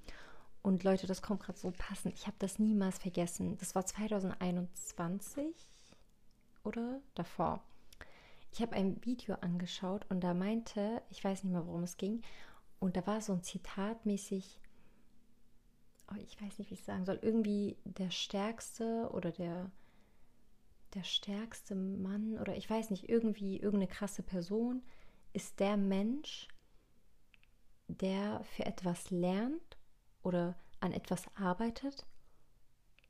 [0.62, 2.14] Und Leute, das kommt gerade so passend.
[2.16, 3.58] Ich habe das niemals vergessen.
[3.60, 5.46] Das war 2021
[6.64, 7.64] oder davor.
[8.52, 12.22] Ich habe ein Video angeschaut und da meinte, ich weiß nicht mehr, worum es ging,
[12.80, 14.60] und da war so ein Zitat mäßig,
[16.24, 19.72] ich weiß nicht, wie ich sagen soll, irgendwie der stärkste oder der,
[20.94, 24.84] der stärkste Mann oder ich weiß nicht, irgendwie irgendeine krasse Person
[25.34, 26.48] ist der Mensch,
[27.88, 29.78] der für etwas lernt
[30.24, 32.06] oder an etwas arbeitet,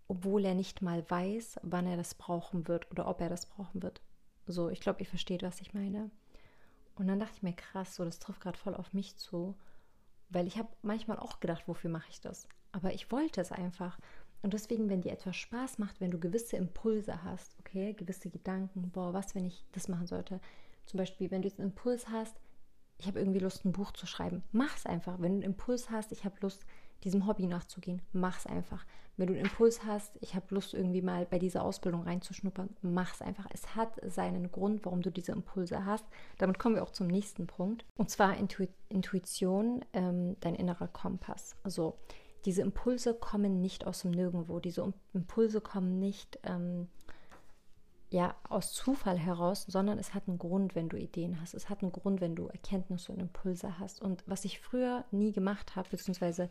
[0.07, 3.83] obwohl er nicht mal weiß, wann er das brauchen wird oder ob er das brauchen
[3.83, 4.01] wird.
[4.47, 6.11] So, ich glaube, ihr versteht, was ich meine.
[6.95, 9.55] Und dann dachte ich mir, krass, so, das trifft gerade voll auf mich zu.
[10.29, 12.47] Weil ich habe manchmal auch gedacht, wofür mache ich das?
[12.75, 13.97] Aber ich wollte es einfach.
[14.41, 18.91] Und deswegen, wenn dir etwas Spaß macht, wenn du gewisse Impulse hast, okay, gewisse Gedanken,
[18.91, 20.41] boah, was, wenn ich das machen sollte?
[20.85, 22.35] Zum Beispiel, wenn du jetzt einen Impuls hast,
[22.97, 25.13] ich habe irgendwie Lust, ein Buch zu schreiben, mach es einfach.
[25.19, 26.65] Wenn du einen Impuls hast, ich habe Lust,
[27.03, 28.85] diesem Hobby nachzugehen, mach es einfach.
[29.15, 33.13] Wenn du einen Impuls hast, ich habe Lust, irgendwie mal bei dieser Ausbildung reinzuschnuppern, mach
[33.13, 33.47] es einfach.
[33.51, 36.05] Es hat seinen Grund, warum du diese Impulse hast.
[36.37, 37.85] Damit kommen wir auch zum nächsten Punkt.
[37.95, 41.55] Und zwar Intu Intuition, ähm, dein innerer Kompass.
[41.63, 41.97] Also
[42.45, 44.59] diese Impulse kommen nicht aus dem Nirgendwo.
[44.59, 46.87] Diese Impulse kommen nicht ähm,
[48.09, 51.53] ja, aus Zufall heraus, sondern es hat einen Grund, wenn du Ideen hast.
[51.53, 54.01] Es hat einen Grund, wenn du Erkenntnisse und Impulse hast.
[54.01, 56.49] Und was ich früher nie gemacht habe, beziehungsweise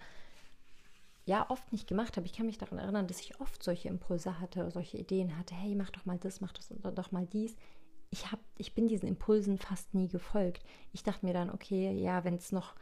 [1.27, 2.27] ja oft nicht gemacht habe.
[2.27, 5.55] Ich kann mich daran erinnern, dass ich oft solche Impulse hatte, solche Ideen hatte.
[5.55, 7.57] Hey, mach doch mal das, mach das doch mal dies.
[8.11, 10.65] Ich, hab, ich bin diesen Impulsen fast nie gefolgt.
[10.93, 12.75] Ich dachte mir dann, okay, ja, wenn es noch,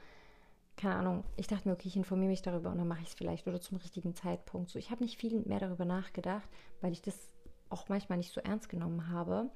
[0.82, 3.14] keine Ahnung, ich dachte mir, okay, ich informiere mich darüber und dann mache ich es
[3.14, 4.68] vielleicht oder zum richtigen Zeitpunkt.
[4.68, 6.48] So, ich habe nicht viel mehr darüber nachgedacht,
[6.80, 7.30] weil ich das
[7.68, 9.48] auch manchmal nicht so ernst genommen habe.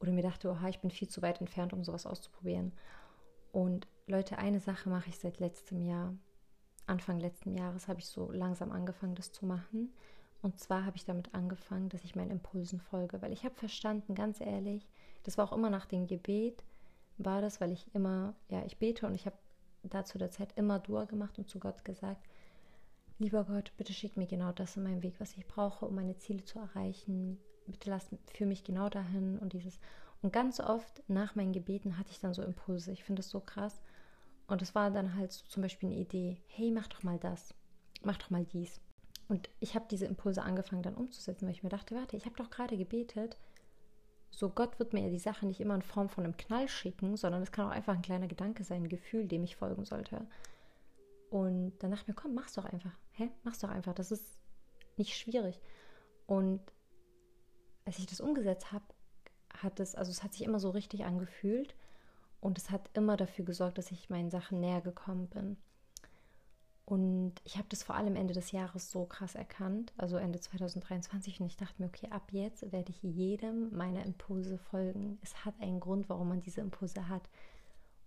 [0.00, 2.72] Oder mir dachte, oha, ich bin viel zu weit entfernt, um sowas auszuprobieren.
[3.52, 6.14] Und Leute, eine Sache mache ich seit letztem Jahr.
[6.86, 9.92] Anfang letzten Jahres habe ich so langsam angefangen, das zu machen.
[10.40, 14.14] Und zwar habe ich damit angefangen, dass ich meinen Impulsen folge, weil ich habe verstanden,
[14.14, 14.88] ganz ehrlich,
[15.24, 16.64] das war auch immer nach dem Gebet,
[17.18, 19.36] war das, weil ich immer, ja, ich bete und ich habe
[19.82, 22.26] da zu der Zeit immer Dua gemacht und zu Gott gesagt,
[23.18, 26.16] lieber Gott, bitte schick mir genau das in meinem Weg, was ich brauche, um meine
[26.16, 27.38] Ziele zu erreichen.
[27.66, 29.78] Bitte lass für mich genau dahin und dieses.
[30.20, 32.92] Und ganz oft nach meinen Gebeten hatte ich dann so Impulse.
[32.92, 33.80] Ich finde das so krass.
[34.46, 37.54] Und es war dann halt so zum Beispiel eine Idee, hey, mach doch mal das,
[38.02, 38.80] mach doch mal dies.
[39.28, 42.36] Und ich habe diese Impulse angefangen dann umzusetzen, weil ich mir dachte, warte, ich habe
[42.36, 43.38] doch gerade gebetet,
[44.32, 47.16] so Gott wird mir ja die Sache nicht immer in Form von einem Knall schicken,
[47.16, 50.26] sondern es kann auch einfach ein kleiner Gedanke sein, ein Gefühl, dem ich folgen sollte.
[51.30, 52.92] Und dann dachte mir, komm, mach's doch einfach.
[53.12, 53.30] Hä?
[53.44, 53.94] Mach's doch einfach.
[53.94, 54.40] Das ist
[54.96, 55.60] nicht schwierig.
[56.26, 56.60] Und
[57.84, 58.84] als ich das umgesetzt habe,
[59.54, 61.74] hat es, also es hat sich immer so richtig angefühlt.
[62.40, 65.58] Und es hat immer dafür gesorgt, dass ich meinen Sachen näher gekommen bin.
[66.92, 71.40] Und ich habe das vor allem Ende des Jahres so krass erkannt, also Ende 2023.
[71.40, 75.18] Und ich dachte mir, okay, ab jetzt werde ich jedem meiner Impulse folgen.
[75.22, 77.30] Es hat einen Grund, warum man diese Impulse hat.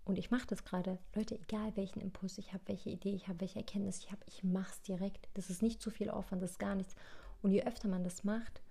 [0.04, 1.00] Und ich mache das gerade.
[1.16, 4.44] Leute, egal welchen Impuls ich habe, welche Idee ich habe, welche Erkenntnis ich habe, ich
[4.44, 5.28] mache es direkt.
[5.34, 6.94] Das ist nicht zu viel Aufwand, das ist gar nichts.
[7.42, 8.62] Und je öfter man das macht,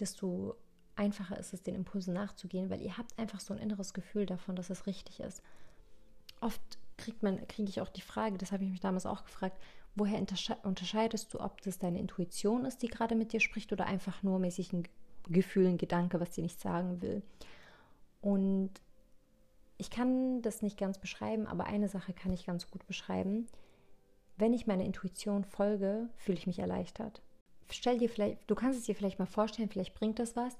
[0.00, 0.54] desto
[0.96, 4.54] einfacher ist es, den Impulsen nachzugehen, weil ihr habt einfach so ein inneres Gefühl davon,
[4.54, 5.42] dass es richtig ist.
[6.42, 9.58] Oft kriegt man, kriege ich auch die Frage, das habe ich mich damals auch gefragt,
[9.96, 10.20] woher
[10.62, 14.38] unterscheidest du, ob das deine Intuition ist, die gerade mit dir spricht, oder einfach nur
[14.38, 14.84] mäßig ein
[15.28, 17.22] Gefühl, ein Gedanke, was dir nicht sagen will.
[18.20, 18.70] Und
[19.78, 23.46] ich kann das nicht ganz beschreiben, aber eine Sache kann ich ganz gut beschreiben.
[24.36, 27.22] Wenn ich meiner Intuition folge, fühle ich mich erleichtert.
[27.70, 30.56] Stell dir vielleicht, du kannst es dir vielleicht mal vorstellen, vielleicht bringt das was.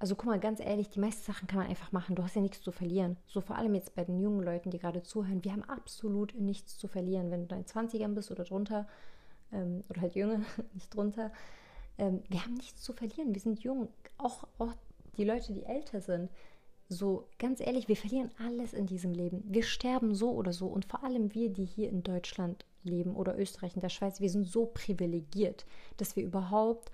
[0.00, 2.16] Also guck mal, ganz ehrlich, die meisten Sachen kann man einfach machen.
[2.16, 3.18] Du hast ja nichts zu verlieren.
[3.26, 5.44] So vor allem jetzt bei den jungen Leuten, die gerade zuhören.
[5.44, 7.30] Wir haben absolut nichts zu verlieren.
[7.30, 8.88] Wenn du in 20ern bist oder drunter,
[9.52, 10.40] ähm, oder halt jünger,
[10.72, 11.30] nicht drunter,
[11.98, 13.34] ähm, wir haben nichts zu verlieren.
[13.34, 13.88] Wir sind jung.
[14.16, 14.72] Auch, auch
[15.18, 16.30] die Leute, die älter sind.
[16.88, 19.44] So, ganz ehrlich, wir verlieren alles in diesem Leben.
[19.44, 20.66] Wir sterben so oder so.
[20.66, 24.30] Und vor allem wir, die hier in Deutschland leben oder Österreich, in der Schweiz, wir
[24.30, 25.66] sind so privilegiert,
[25.98, 26.90] dass wir überhaupt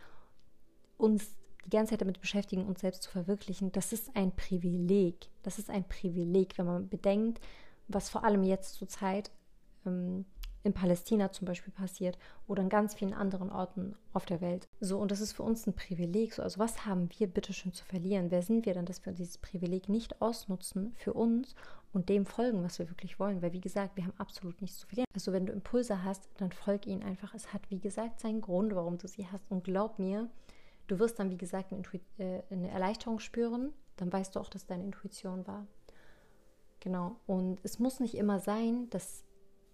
[0.99, 1.37] uns
[1.67, 5.29] die ganze Zeit damit beschäftigen, uns selbst zu verwirklichen, das ist ein Privileg.
[5.43, 7.41] Das ist ein Privileg, wenn man bedenkt,
[7.89, 9.31] was vor allem jetzt zur Zeit
[9.85, 10.25] ähm,
[10.67, 14.67] in Palästina zum Beispiel passiert oder in ganz vielen anderen Orten auf der Welt.
[14.81, 16.35] So, und das ist für uns ein Privileg.
[16.35, 18.33] So, also was haben wir bitte schön zu verlieren?
[18.33, 21.55] Wer sind wir dann, dass wir dieses Privileg nicht ausnutzen für uns
[21.93, 23.43] und dem folgen, was wir wirklich wollen?
[23.43, 25.07] Weil, wie gesagt, wir haben absolut nichts zu verlieren.
[25.15, 27.33] Also, wenn du Impulse hast, dann folg ihnen einfach.
[27.33, 29.49] Es hat, wie gesagt, seinen Grund, warum du sie hast.
[29.51, 30.29] Und glaub mir,
[30.87, 31.83] Du wirst dann, wie gesagt, eine,
[32.19, 33.73] äh, eine Erleichterung spüren.
[33.97, 35.67] Dann weißt du auch, dass deine Intuition war.
[36.81, 37.17] Genau.
[37.27, 39.25] Und es muss nicht immer sein, dass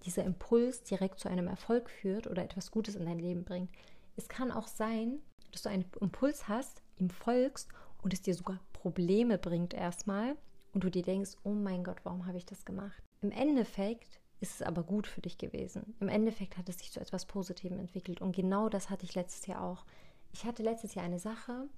[0.04, 3.70] dieser Impuls direkt zu einem Erfolg führt oder etwas Gutes in dein Leben bringt.
[4.16, 5.20] Es kann auch sein,
[5.50, 7.68] dass du einen Impuls hast, ihm folgst
[8.02, 10.36] und es dir sogar Probleme bringt erstmal
[10.72, 13.02] und du dir denkst, oh mein Gott, warum habe ich das gemacht?
[13.20, 15.94] Im Endeffekt ist es aber gut für dich gewesen.
[16.00, 19.46] Im Endeffekt hat es sich zu etwas Positivem entwickelt und genau das hatte ich letztes
[19.46, 19.84] Jahr auch.
[20.32, 21.68] Ich hatte letztes Jahr eine Sache,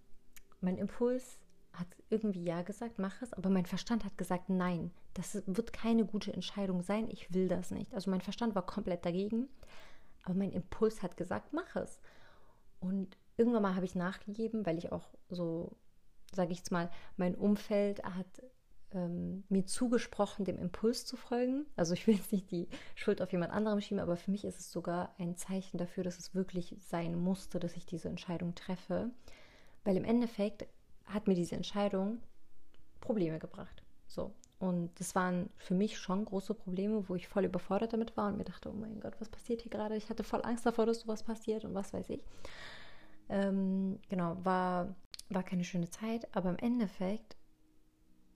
[0.60, 1.38] mein Impuls
[1.72, 6.04] hat irgendwie ja gesagt, mach es, aber mein Verstand hat gesagt, nein, das wird keine
[6.04, 7.92] gute Entscheidung sein, ich will das nicht.
[7.92, 9.48] Also mein Verstand war komplett dagegen,
[10.22, 12.00] aber mein Impuls hat gesagt, mach es.
[12.80, 15.72] Und irgendwann mal habe ich nachgegeben, weil ich auch so,
[16.32, 18.26] sage ich jetzt mal, mein Umfeld hat
[18.94, 21.66] ähm, mir zugesprochen, dem Impuls zu folgen.
[21.76, 24.59] Also ich will jetzt nicht die Schuld auf jemand anderem schieben, aber für mich ist
[24.59, 29.11] es sogar ein Zeichen dafür, dass es wirklich sein musste, dass ich diese Entscheidung treffe.
[29.85, 30.66] Weil im Endeffekt
[31.07, 32.18] hat mir diese Entscheidung
[33.00, 33.83] Probleme gebracht.
[34.07, 34.33] So.
[34.59, 38.38] Und das waren für mich schon große Probleme, wo ich voll überfordert damit war und
[38.38, 39.96] mir dachte, oh mein Gott, was passiert hier gerade?
[39.96, 42.22] Ich hatte voll Angst davor, dass sowas passiert und was weiß ich.
[43.28, 44.94] Ähm, genau, war,
[45.28, 47.37] war keine schöne Zeit, aber im Endeffekt,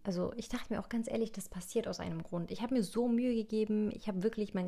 [0.08, 2.50] also ich dachte mir auch ganz ehrlich, das passiert aus einem Grund.
[2.50, 4.66] Ich habe mir so Mühe gegeben, ich habe wirklich mein,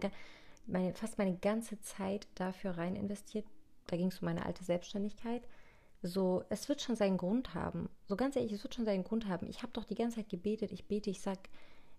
[0.66, 3.46] meine, fast meine ganze Zeit dafür rein investiert.
[3.86, 5.42] Da ging es um meine alte Selbstständigkeit.
[6.02, 7.88] So, es wird schon seinen Grund haben.
[8.06, 9.48] So ganz ehrlich, es wird schon seinen Grund haben.
[9.48, 11.38] Ich habe doch die ganze Zeit gebetet, ich bete, ich sag,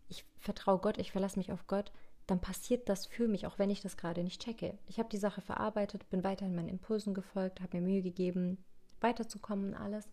[0.08, 1.92] ich vertraue Gott, ich verlasse mich auf Gott
[2.28, 4.78] dann passiert das für mich, auch wenn ich das gerade nicht checke.
[4.88, 8.58] Ich habe die Sache verarbeitet, bin weiterhin meinen Impulsen gefolgt, habe mir Mühe gegeben,
[9.02, 10.08] weiterzukommen und alles.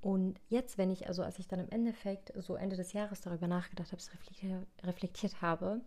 [0.00, 3.46] Und jetzt, wenn ich, also als ich dann im Endeffekt so Ende des Jahres darüber
[3.46, 5.80] nachgedacht habe, reflektiert, reflektiert habe,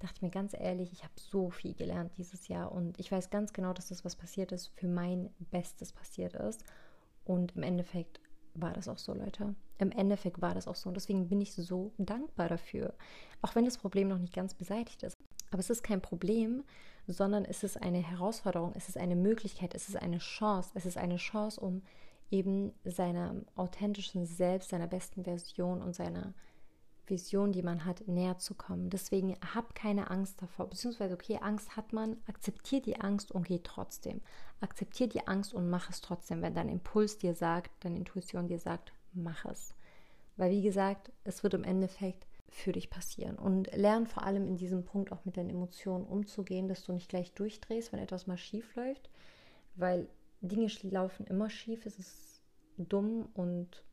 [0.00, 3.30] dachte ich mir ganz ehrlich, ich habe so viel gelernt dieses Jahr und ich weiß
[3.30, 6.64] ganz genau, dass das, was passiert ist, für mein Bestes passiert ist.
[7.24, 8.20] Und im Endeffekt
[8.54, 9.54] war das auch so, Leute.
[9.78, 10.88] Im Endeffekt war das auch so.
[10.88, 12.94] Und deswegen bin ich so dankbar dafür.
[13.42, 15.16] Auch wenn das Problem noch nicht ganz beseitigt ist.
[15.50, 16.64] Aber es ist kein Problem,
[17.06, 20.70] sondern es ist eine Herausforderung, es ist eine Möglichkeit, es ist eine Chance.
[20.74, 21.82] Es ist eine Chance, um
[22.30, 26.34] eben seiner authentischen Selbst, seiner besten Version und seiner
[27.06, 28.88] Vision, die man hat, näher zu kommen.
[28.88, 33.60] Deswegen hab keine Angst davor, beziehungsweise okay, Angst hat man, akzeptiert die Angst und geh
[33.62, 34.20] trotzdem.
[34.60, 38.60] Akzeptiert die Angst und mach es trotzdem, wenn dein Impuls dir sagt, deine Intuition dir
[38.60, 39.74] sagt, mach es.
[40.36, 43.36] Weil wie gesagt, es wird im Endeffekt für dich passieren.
[43.36, 47.08] Und lern vor allem in diesem Punkt auch mit deinen Emotionen umzugehen, dass du nicht
[47.08, 49.10] gleich durchdrehst, wenn etwas mal schief läuft,
[49.76, 50.08] weil
[50.40, 52.42] Dinge laufen immer schief, es ist
[52.78, 53.84] dumm und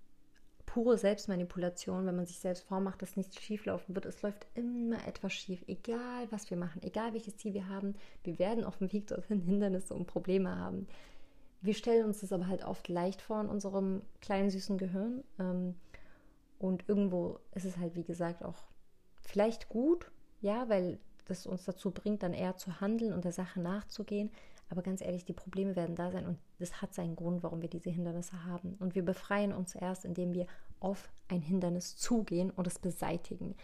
[0.66, 4.06] pure Selbstmanipulation, wenn man sich selbst vormacht, dass nichts schief laufen wird.
[4.06, 7.96] Es läuft immer etwas schief, egal was wir machen, egal welches Ziel wir haben.
[8.24, 10.88] Wir werden auf dem Weg dorthin Hindernisse und Probleme haben.
[11.62, 15.24] Wir stellen uns das aber halt oft leicht vor in unserem kleinen süßen Gehirn.
[15.40, 15.76] Ähm,
[16.60, 18.68] und irgendwo ist es halt, wie gesagt, auch
[19.22, 23.60] vielleicht gut, ja, weil das uns dazu bringt, dann eher zu handeln und der Sache
[23.60, 24.32] nachzugehen.
[24.70, 27.70] Aber ganz ehrlich, die Probleme werden da sein und das hat seinen Grund, warum wir
[27.70, 28.76] diese Hindernisse haben.
[28.80, 30.46] Und wir befreien uns erst, indem wir
[30.80, 33.56] auf ein Hindernis zugehen und es beseitigen.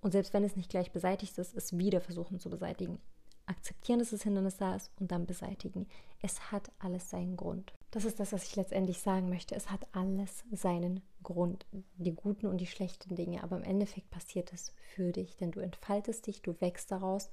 [0.00, 2.98] Und selbst wenn es nicht gleich beseitigt ist, es wieder versuchen zu beseitigen.
[3.46, 5.88] Akzeptieren, dass das Hindernis da ist und dann beseitigen.
[6.20, 7.72] Es hat alles seinen Grund.
[7.90, 9.54] Das ist das, was ich letztendlich sagen möchte.
[9.54, 11.66] Es hat alles seinen Grund.
[11.96, 13.42] Die guten und die schlechten Dinge.
[13.42, 17.30] Aber im Endeffekt passiert es für dich, denn du entfaltest dich, du wächst daraus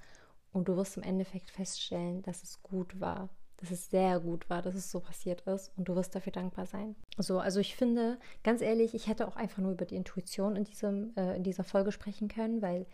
[0.51, 4.61] und du wirst im Endeffekt feststellen, dass es gut war, dass es sehr gut war,
[4.61, 6.95] dass es so passiert ist und du wirst dafür dankbar sein.
[7.17, 10.63] So, also ich finde, ganz ehrlich, ich hätte auch einfach nur über die Intuition in,
[10.63, 12.85] diesem, äh, in dieser Folge sprechen können, weil,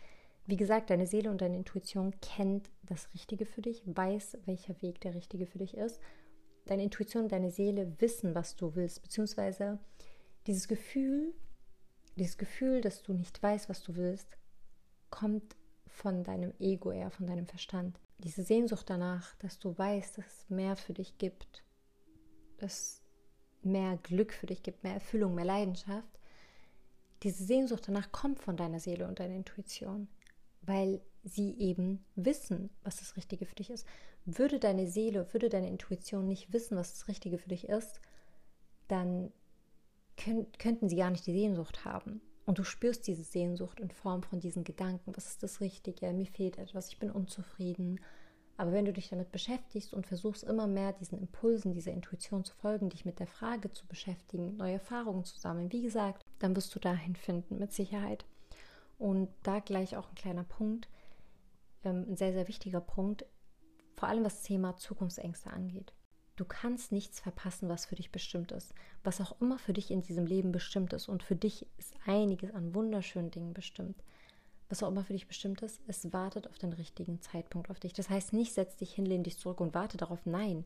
[0.46, 5.00] wie gesagt, deine Seele und deine Intuition kennt das Richtige für dich, weiß, welcher Weg
[5.00, 6.00] der richtige für dich ist.
[6.66, 9.78] Deine Intuition und deine Seele wissen, was du willst, beziehungsweise
[10.48, 11.32] dieses Gefühl,
[12.16, 14.36] dieses Gefühl, dass du nicht weißt, was du willst,
[15.10, 15.56] kommt
[15.96, 17.98] von deinem Ego eher, von deinem Verstand.
[18.18, 21.64] Diese Sehnsucht danach, dass du weißt, dass es mehr für dich gibt,
[22.58, 23.02] dass
[23.62, 26.20] mehr Glück für dich gibt, mehr Erfüllung, mehr Leidenschaft.
[27.22, 30.08] Diese Sehnsucht danach kommt von deiner Seele und deiner Intuition,
[30.60, 33.86] weil sie eben wissen, was das Richtige für dich ist.
[34.26, 38.02] Würde deine Seele, würde deine Intuition nicht wissen, was das Richtige für dich ist,
[38.86, 39.32] dann
[40.18, 42.20] könnt, könnten sie gar nicht die Sehnsucht haben.
[42.46, 46.26] Und du spürst diese Sehnsucht in Form von diesen Gedanken, was ist das Richtige, mir
[46.26, 48.00] fehlt etwas, ich bin unzufrieden.
[48.56, 52.54] Aber wenn du dich damit beschäftigst und versuchst immer mehr diesen Impulsen, dieser Intuition zu
[52.54, 56.74] folgen, dich mit der Frage zu beschäftigen, neue Erfahrungen zu sammeln, wie gesagt, dann wirst
[56.74, 58.24] du dahin finden, mit Sicherheit.
[58.96, 60.88] Und da gleich auch ein kleiner Punkt,
[61.84, 63.26] ähm, ein sehr, sehr wichtiger Punkt,
[63.94, 65.92] vor allem was das Thema Zukunftsängste angeht.
[66.36, 68.74] Du kannst nichts verpassen, was für dich bestimmt ist.
[69.02, 71.08] Was auch immer für dich in diesem Leben bestimmt ist.
[71.08, 74.02] Und für dich ist einiges an wunderschönen Dingen bestimmt.
[74.68, 77.92] Was auch immer für dich bestimmt ist, es wartet auf den richtigen Zeitpunkt auf dich.
[77.92, 80.26] Das heißt nicht, setz dich hin, lehn dich zurück und warte darauf.
[80.26, 80.64] Nein.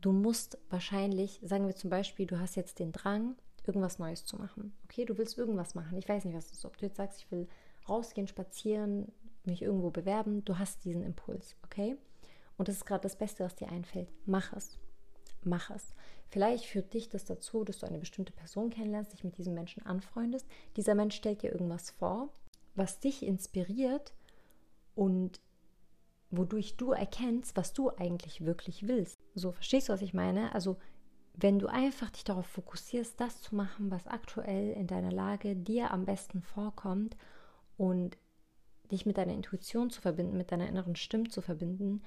[0.00, 4.36] du musst wahrscheinlich, sagen wir zum Beispiel, du hast jetzt den Drang, irgendwas Neues zu
[4.36, 4.72] machen.
[4.84, 5.98] Okay, du willst irgendwas machen.
[5.98, 6.64] Ich weiß nicht, was es ist.
[6.64, 7.46] Ob du jetzt sagst, ich will
[7.88, 9.12] rausgehen, spazieren,
[9.44, 11.96] mich irgendwo bewerben, du hast diesen Impuls, okay?
[12.58, 14.12] Und das ist gerade das Beste, was dir einfällt.
[14.26, 14.78] Mach es.
[15.44, 15.94] Mach es.
[16.28, 19.86] Vielleicht führt dich das dazu, dass du eine bestimmte Person kennenlernst, dich mit diesem Menschen
[19.86, 20.46] anfreundest.
[20.76, 22.28] Dieser Mensch stellt dir irgendwas vor,
[22.74, 24.12] was dich inspiriert
[24.94, 25.40] und
[26.30, 29.18] wodurch du erkennst, was du eigentlich wirklich willst.
[29.34, 30.54] So, verstehst du, was ich meine?
[30.54, 30.76] Also,
[31.34, 35.92] wenn du einfach dich darauf fokussierst, das zu machen, was aktuell in deiner Lage dir
[35.92, 37.16] am besten vorkommt
[37.76, 38.18] und
[38.90, 42.02] dich mit deiner Intuition zu verbinden, mit deiner inneren Stimme zu verbinden,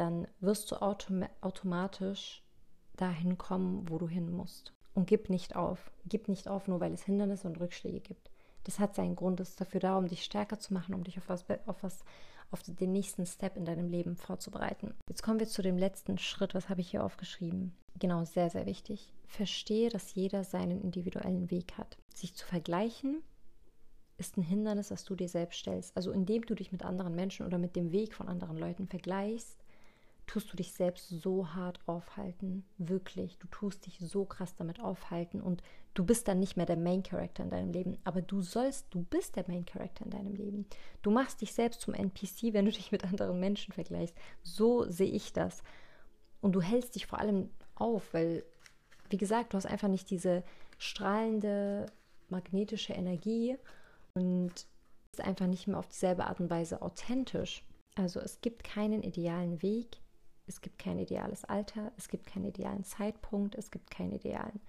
[0.00, 2.42] dann wirst du autom automatisch
[2.96, 4.72] dahin kommen, wo du hin musst.
[4.94, 5.90] Und gib nicht auf.
[6.06, 8.30] Gib nicht auf, nur weil es Hindernisse und Rückschläge gibt.
[8.64, 11.18] Das hat seinen Grund, es ist dafür da, um dich stärker zu machen, um dich
[11.18, 12.04] auf was, auf was,
[12.50, 14.94] auf den nächsten Step in deinem Leben vorzubereiten.
[15.08, 16.54] Jetzt kommen wir zu dem letzten Schritt.
[16.54, 17.74] Was habe ich hier aufgeschrieben?
[17.98, 19.12] Genau, sehr, sehr wichtig.
[19.26, 21.98] Verstehe, dass jeder seinen individuellen Weg hat.
[22.14, 23.22] Sich zu vergleichen
[24.16, 25.96] ist ein Hindernis, das du dir selbst stellst.
[25.96, 29.58] Also indem du dich mit anderen Menschen oder mit dem Weg von anderen Leuten vergleichst,
[30.30, 32.64] tust du dich selbst so hart aufhalten.
[32.78, 33.36] Wirklich.
[33.38, 35.60] Du tust dich so krass damit aufhalten und
[35.92, 37.98] du bist dann nicht mehr der Main Character in deinem Leben.
[38.04, 40.66] Aber du sollst, du bist der Main Character in deinem Leben.
[41.02, 44.14] Du machst dich selbst zum NPC, wenn du dich mit anderen Menschen vergleichst.
[44.44, 45.64] So sehe ich das.
[46.40, 48.44] Und du hältst dich vor allem auf, weil,
[49.08, 50.44] wie gesagt, du hast einfach nicht diese
[50.78, 51.86] strahlende
[52.28, 53.56] magnetische Energie
[54.14, 54.52] und
[55.12, 57.64] ist einfach nicht mehr auf dieselbe Art und Weise authentisch.
[57.96, 59.98] Also es gibt keinen idealen Weg,
[60.50, 64.60] es gibt kein ideales Alter, es gibt keinen idealen Zeitpunkt, es gibt keinen idealen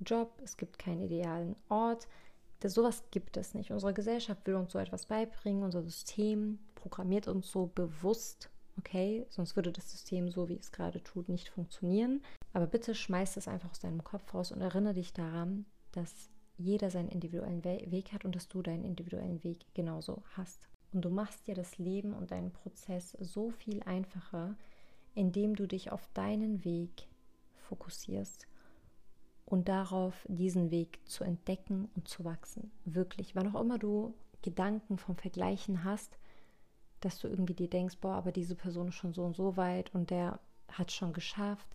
[0.00, 2.08] Job, es gibt keinen idealen Ort.
[2.60, 3.70] Das, sowas gibt es nicht.
[3.70, 9.26] Unsere Gesellschaft will uns so etwas beibringen, unser System programmiert uns so bewusst, okay?
[9.28, 12.22] Sonst würde das System so, wie es gerade tut, nicht funktionieren.
[12.54, 16.90] Aber bitte schmeiß es einfach aus deinem Kopf raus und erinnere dich daran, dass jeder
[16.90, 20.66] seinen individuellen Weg hat und dass du deinen individuellen Weg genauso hast.
[20.94, 24.56] Und du machst dir das Leben und deinen Prozess so viel einfacher,
[25.16, 27.08] indem du dich auf deinen Weg
[27.68, 28.46] fokussierst
[29.44, 32.70] und darauf, diesen Weg zu entdecken und zu wachsen.
[32.84, 36.18] Wirklich, wann auch immer du Gedanken vom Vergleichen hast,
[37.00, 39.94] dass du irgendwie dir denkst, boah, aber diese Person ist schon so und so weit
[39.94, 40.38] und der
[40.70, 41.66] hat schon geschafft.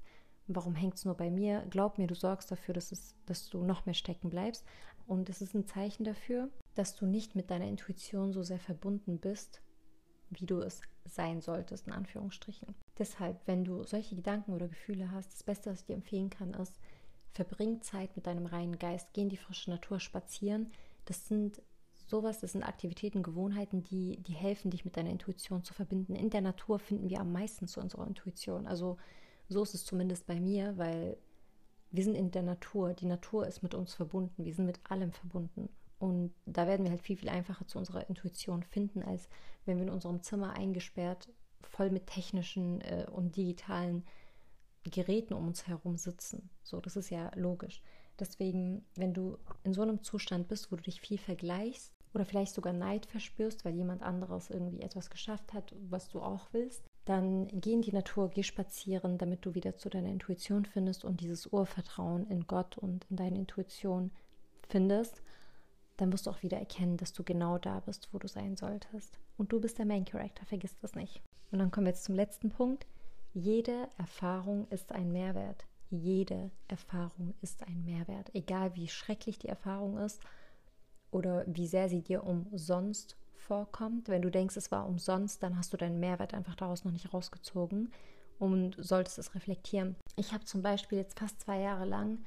[0.48, 1.66] Warum hängt es nur bei mir?
[1.70, 4.66] Glaub mir, du sorgst dafür, dass, es, dass du noch mehr stecken bleibst.
[5.08, 9.18] Und es ist ein Zeichen dafür, dass du nicht mit deiner Intuition so sehr verbunden
[9.18, 9.62] bist,
[10.30, 12.76] wie du es sein solltest, in Anführungsstrichen.
[13.02, 16.54] Deshalb, wenn du solche Gedanken oder Gefühle hast, das Beste, was ich dir empfehlen kann,
[16.54, 16.80] ist,
[17.34, 20.72] verbring Zeit mit deinem reinen Geist, geh in die frische Natur spazieren.
[21.06, 21.64] Das sind
[22.06, 26.14] sowas, das sind Aktivitäten, Gewohnheiten, die, die helfen, dich mit deiner Intuition zu verbinden.
[26.14, 28.68] In der Natur finden wir am meisten zu unserer Intuition.
[28.68, 28.98] Also
[29.50, 31.18] so ist es zumindest bei mir, weil
[31.90, 32.94] wir sind in der Natur.
[32.94, 34.46] Die Natur ist mit uns verbunden.
[34.46, 35.70] Wir sind mit allem verbunden.
[35.98, 39.28] Und da werden wir halt viel, viel einfacher zu unserer Intuition finden, als
[39.66, 41.30] wenn wir in unserem Zimmer eingesperrt,
[41.68, 44.04] voll mit technischen äh, und digitalen
[44.84, 46.50] Geräten um uns herum sitzen.
[46.64, 47.82] So, das ist ja logisch.
[48.20, 52.54] Deswegen, wenn du in so einem Zustand bist, wo du dich viel vergleichst oder vielleicht
[52.54, 57.48] sogar Neid verspürst, weil jemand anderes irgendwie etwas geschafft hat, was du auch willst, dann
[57.48, 61.48] geh in die Natur, geh spazieren, damit du wieder zu deiner Intuition findest und dieses
[61.48, 64.12] Urvertrauen in Gott und in deine Intuition
[64.68, 65.22] findest
[66.02, 69.20] dann wirst du auch wieder erkennen, dass du genau da bist, wo du sein solltest.
[69.38, 71.22] Und du bist der Main Character, vergiss das nicht.
[71.52, 72.86] Und dann kommen wir jetzt zum letzten Punkt.
[73.34, 75.66] Jede Erfahrung ist ein Mehrwert.
[75.90, 78.34] Jede Erfahrung ist ein Mehrwert.
[78.34, 80.22] Egal wie schrecklich die Erfahrung ist
[81.12, 84.08] oder wie sehr sie dir umsonst vorkommt.
[84.08, 87.14] Wenn du denkst, es war umsonst, dann hast du deinen Mehrwert einfach daraus noch nicht
[87.14, 87.92] rausgezogen
[88.40, 89.96] und solltest es reflektieren.
[90.16, 92.20] Ich habe zum Beispiel jetzt fast zwei Jahre lang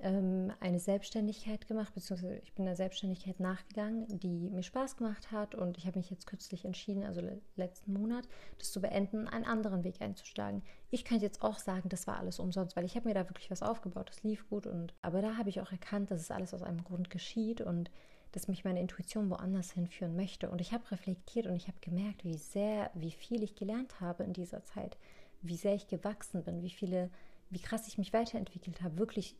[0.00, 5.54] ähm, eine Selbstständigkeit gemacht, beziehungsweise ich bin der Selbstständigkeit nachgegangen, die mir Spaß gemacht hat.
[5.54, 8.28] Und ich habe mich jetzt kürzlich entschieden, also le letzten Monat,
[8.58, 10.62] das zu beenden, einen anderen Weg einzuschlagen.
[10.90, 13.50] Ich könnte jetzt auch sagen, das war alles umsonst, weil ich habe mir da wirklich
[13.50, 16.52] was aufgebaut, das lief gut und aber da habe ich auch erkannt, dass es alles
[16.52, 17.90] aus einem Grund geschieht und
[18.32, 20.50] dass mich meine Intuition woanders hinführen möchte.
[20.50, 24.24] Und ich habe reflektiert und ich habe gemerkt, wie sehr, wie viel ich gelernt habe
[24.24, 24.98] in dieser Zeit,
[25.40, 27.10] wie sehr ich gewachsen bin, wie viele
[27.50, 29.36] wie krass ich mich weiterentwickelt habe, wirklich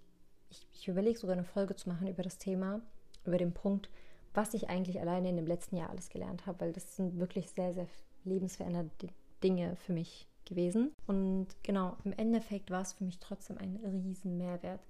[0.87, 2.81] ich, überlege sogar eine Folge zu machen über das Thema,
[3.25, 3.91] über den Punkt,
[4.35, 7.51] was ich eigentlich alleine in dem letzten Jahr alles gelernt habe, weil das sind wirklich
[7.51, 7.87] sehr, sehr
[8.25, 9.09] lebensverändernde
[9.43, 10.93] Dinge für mich gewesen.
[11.07, 14.81] Und genau, im Endeffekt war es für mich trotzdem ein riesen Mehrwert.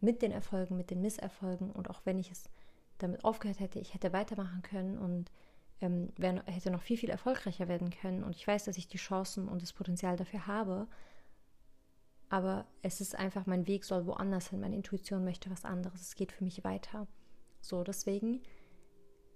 [0.00, 2.44] Mit den Erfolgen, mit den Misserfolgen und auch wenn ich es
[2.98, 5.30] damit aufgehört hätte, ich hätte weitermachen können und
[5.80, 8.24] ähm, wär, hätte noch viel, viel erfolgreicher werden können.
[8.24, 10.86] Und ich weiß, dass ich die Chancen und das Potenzial dafür habe
[12.34, 16.16] aber es ist einfach, mein Weg soll woanders hin, meine Intuition möchte was anderes, es
[16.16, 17.06] geht für mich weiter.
[17.60, 18.42] So, deswegen,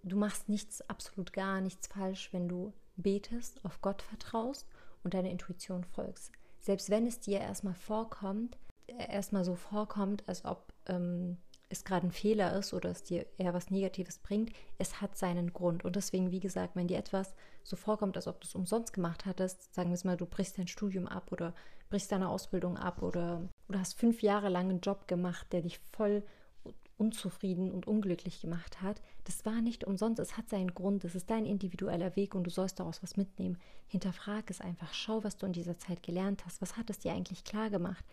[0.03, 4.67] du machst nichts, absolut gar nichts falsch, wenn du betest, auf Gott vertraust
[5.05, 6.33] und deiner Intuition folgst.
[6.59, 11.37] Selbst wenn es dir erstmal vorkommt, äh, erstmal so vorkommt, als ob ähm,
[11.71, 15.53] es gerade ein Fehler ist oder es dir eher was Negatives bringt, es hat seinen
[15.53, 15.85] Grund.
[15.85, 19.27] Und deswegen, wie gesagt, wenn dir etwas so vorkommt, als ob du es umsonst gemacht
[19.27, 21.55] hattest, sagen wir es mal, du brichst dein Studium ab oder
[21.91, 25.79] brichst deine Ausbildung ab oder, oder hast fünf Jahre lang einen Job gemacht, der dich
[25.93, 26.23] voll
[26.99, 31.31] unzufrieden und unglücklich gemacht hat, das war nicht umsonst, es hat seinen Grund, es ist
[31.31, 33.57] dein individueller Weg und du sollst daraus was mitnehmen.
[33.87, 37.13] Hinterfrag es einfach, schau, was du in dieser Zeit gelernt hast, was hat es dir
[37.13, 38.05] eigentlich klar gemacht,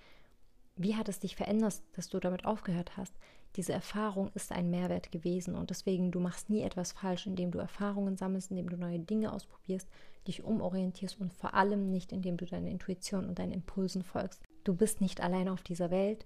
[0.75, 3.13] wie hat es dich verändert, dass du damit aufgehört hast.
[3.55, 7.59] Diese Erfahrung ist ein Mehrwert gewesen und deswegen, du machst nie etwas falsch, indem du
[7.59, 9.87] Erfahrungen sammelst, indem du neue Dinge ausprobierst,
[10.27, 14.41] dich umorientierst und vor allem nicht, indem du deiner Intuition und deinen Impulsen folgst.
[14.63, 16.25] Du bist nicht alleine auf dieser Welt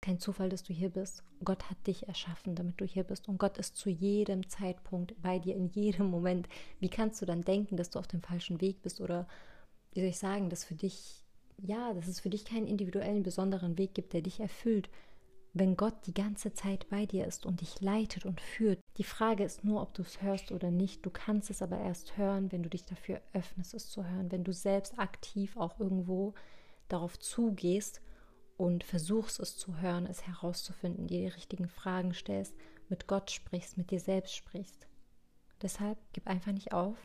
[0.00, 1.24] kein Zufall, dass du hier bist.
[1.44, 3.28] Gott hat dich erschaffen, damit du hier bist.
[3.28, 6.48] Und Gott ist zu jedem Zeitpunkt bei dir, in jedem Moment.
[6.80, 9.00] Wie kannst du dann denken, dass du auf dem falschen Weg bist?
[9.00, 9.26] Oder
[9.92, 11.24] wie soll ich sagen, dass für dich,
[11.58, 14.88] ja, dass es für dich keinen individuellen, besonderen Weg gibt, der dich erfüllt,
[15.54, 18.80] wenn Gott die ganze Zeit bei dir ist und dich leitet und führt.
[18.96, 21.04] Die Frage ist nur, ob du es hörst oder nicht.
[21.04, 24.44] Du kannst es aber erst hören, wenn du dich dafür öffnest, es zu hören, wenn
[24.44, 26.34] du selbst aktiv auch irgendwo
[26.88, 28.00] darauf zugehst
[28.56, 32.54] und versuchst es zu hören, es herauszufinden, dir die richtigen Fragen stellst,
[32.88, 34.88] mit Gott sprichst, mit dir selbst sprichst.
[35.62, 36.96] Deshalb gib einfach nicht auf.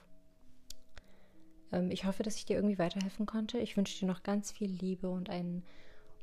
[1.71, 3.57] Ähm, ich hoffe, dass ich dir irgendwie weiterhelfen konnte.
[3.59, 5.63] Ich wünsche dir noch ganz viel Liebe und einen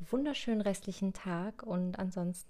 [0.09, 2.49] wunderschönen restlichen Tag und ansonsten